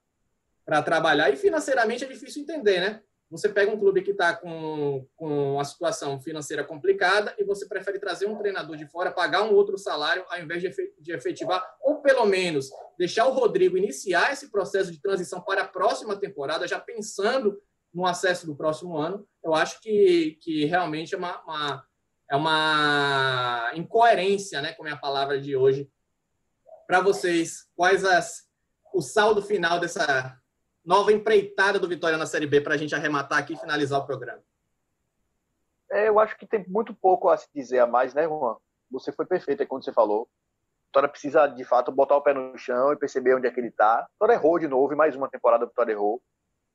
[0.83, 1.29] trabalhar.
[1.29, 3.01] E financeiramente é difícil entender, né?
[3.31, 7.97] Você pega um clube que está com, com uma situação financeira complicada e você prefere
[7.97, 12.25] trazer um treinador de fora, pagar um outro salário, ao invés de efetivar, ou pelo
[12.25, 17.57] menos deixar o Rodrigo iniciar esse processo de transição para a próxima temporada, já pensando
[17.93, 19.25] no acesso do próximo ano.
[19.41, 21.85] Eu acho que, que realmente é uma, uma
[22.29, 25.89] é uma incoerência, né, como é a palavra de hoje.
[26.87, 28.45] Para vocês, quais as,
[28.93, 30.37] o saldo final dessa
[30.83, 34.05] nova empreitada do Vitória na Série B para a gente arrematar aqui e finalizar o
[34.05, 34.41] programa?
[35.89, 38.55] É, eu acho que tem muito pouco a se dizer a mais, né, Juan?
[38.91, 40.27] Você foi perfeito aí quando você falou.
[40.85, 43.67] Vitória precisa, de fato, botar o pé no chão e perceber onde é que ele
[43.67, 44.07] está.
[44.13, 46.21] Vitória errou de novo, e mais uma temporada o Vitória errou.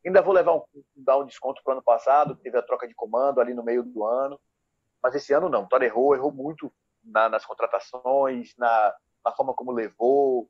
[0.05, 0.63] Ainda vou levar um,
[0.95, 3.83] dar um desconto para o ano passado, teve a troca de comando ali no meio
[3.83, 4.41] do ano.
[5.03, 5.63] Mas esse ano não.
[5.63, 6.73] Vitória errou, errou muito
[7.05, 8.95] na, nas contratações, na,
[9.25, 10.49] na, forma como levou.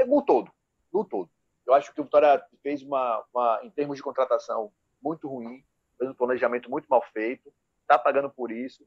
[0.00, 0.50] Errou todo.
[0.92, 1.30] Errou todo.
[1.66, 5.64] Eu acho que o Vitória fez uma, uma, em termos de contratação, muito ruim,
[5.98, 7.52] fez um planejamento muito mal feito,
[7.82, 8.86] está pagando por isso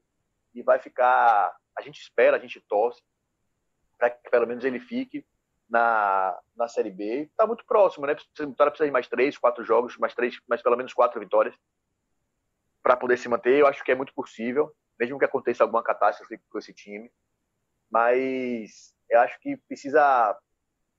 [0.54, 1.56] e vai ficar.
[1.76, 3.02] A gente espera, a gente torce
[3.98, 5.24] para que pelo menos ele fique
[5.68, 7.22] na, na Série B.
[7.22, 8.14] Está muito próximo, né?
[8.14, 11.54] O Vitória precisa de mais três, quatro jogos, mais três, mais pelo menos quatro vitórias
[12.82, 13.58] para poder se manter.
[13.58, 17.10] Eu acho que é muito possível, mesmo que aconteça alguma catástrofe com esse time.
[17.90, 20.38] Mas eu acho que precisa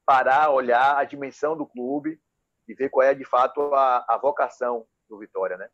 [0.07, 2.17] parar, olhar a dimensão do clube
[2.65, 5.69] e ver qual é de fato a, a vocação do Vitória, né?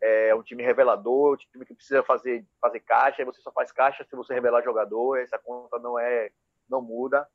[0.00, 3.70] É um time revelador, um time que precisa fazer fazer caixa, e você só faz
[3.70, 6.32] caixa se você revelar jogador, essa conta não é
[6.68, 7.28] não muda.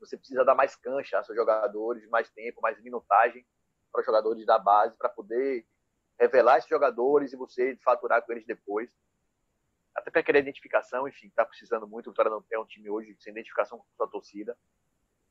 [0.00, 3.44] você precisa dar mais cancha aos seus jogadores, mais tempo, mais minutagem
[3.92, 5.66] para os jogadores da base, para poder
[6.18, 8.90] revelar esses jogadores e você faturar com eles depois.
[9.94, 12.06] Até para querer identificação, enfim, está precisando muito.
[12.06, 14.56] O Vitória não é um time hoje sem identificação com sua torcida.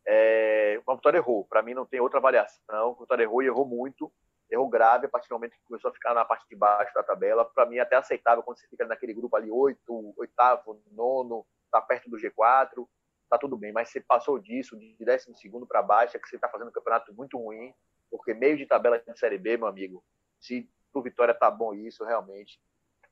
[0.08, 1.46] É, o Vitória errou.
[1.46, 2.92] Para mim, não tem outra avaliação.
[2.92, 4.12] O Vitória errou e errou muito.
[4.50, 7.04] Errou grave a partir do momento que começou a ficar na parte de baixo da
[7.04, 7.44] tabela.
[7.44, 11.82] Para mim, é até aceitável quando você fica naquele grupo ali, oito, oitavo, nono, está
[11.82, 12.88] perto do G4,
[13.30, 13.74] tá tudo bem.
[13.74, 16.72] Mas você passou disso, de décimo segundo para baixo, é que você está fazendo um
[16.72, 17.74] campeonato muito ruim,
[18.10, 20.02] porque meio de tabela de Série B, meu amigo,
[20.40, 22.60] se o Vitória tá bom isso, realmente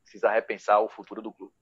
[0.01, 1.53] precisa repensar o futuro do clube.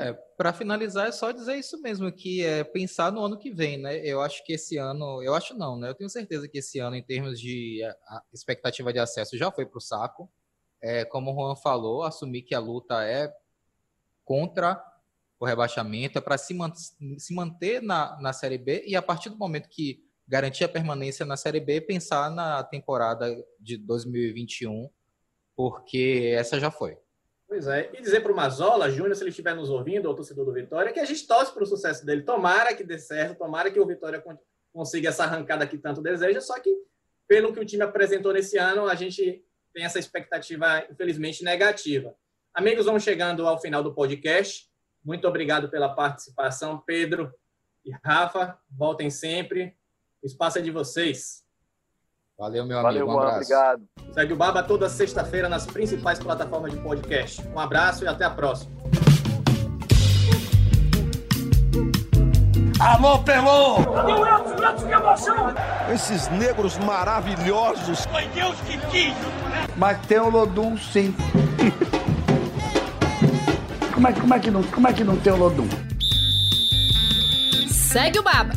[0.00, 3.76] É, para finalizar, é só dizer isso mesmo, que é pensar no ano que vem,
[3.78, 3.98] né?
[3.98, 5.88] Eu acho que esse ano, eu acho não, né?
[5.88, 7.80] Eu tenho certeza que esse ano, em termos de
[8.32, 10.30] expectativa de acesso, já foi para o saco.
[10.80, 13.34] É, como o Juan falou, assumir que a luta é
[14.24, 14.80] contra
[15.40, 19.30] o rebaixamento, é para se, man se manter na, na Série B e a partir
[19.30, 24.88] do momento que garantir a permanência na Série B, pensar na temporada de 2021,
[25.56, 26.96] porque essa já foi.
[27.48, 27.90] Pois é.
[27.94, 30.92] E dizer para o Mazola, Júnior, se ele estiver nos ouvindo, ou torcedor do Vitória,
[30.92, 32.22] que a gente torce para o sucesso dele.
[32.22, 34.22] Tomara que dê certo, tomara que o Vitória
[34.70, 36.70] consiga essa arrancada que tanto deseja, só que,
[37.26, 39.42] pelo que o time apresentou nesse ano, a gente
[39.72, 42.14] tem essa expectativa, infelizmente, negativa.
[42.52, 44.68] Amigos, vamos chegando ao final do podcast.
[45.02, 47.32] Muito obrigado pela participação, Pedro
[47.82, 48.58] e Rafa.
[48.70, 49.74] Voltem sempre.
[50.22, 51.47] O espaço é de vocês.
[52.38, 53.16] Valeu, meu Valeu, amigo.
[53.16, 53.36] Um abraço.
[53.36, 53.82] obrigado.
[54.14, 57.42] Segue o Baba toda sexta-feira nas principais plataformas de podcast.
[57.52, 58.70] Um abraço e até a próxima.
[62.78, 63.82] Alô, Pelô!
[63.92, 64.54] Cadê o Elton?
[64.54, 65.54] O Elton, que emoção!
[65.92, 68.06] Esses negros maravilhosos.
[68.06, 69.14] Foi Deus que quis!
[69.76, 71.12] Mas tem o Lodum, sim.
[73.92, 75.68] como, é, como, é que não, como é que não tem o Lodum?
[77.68, 78.52] Segue o Baba.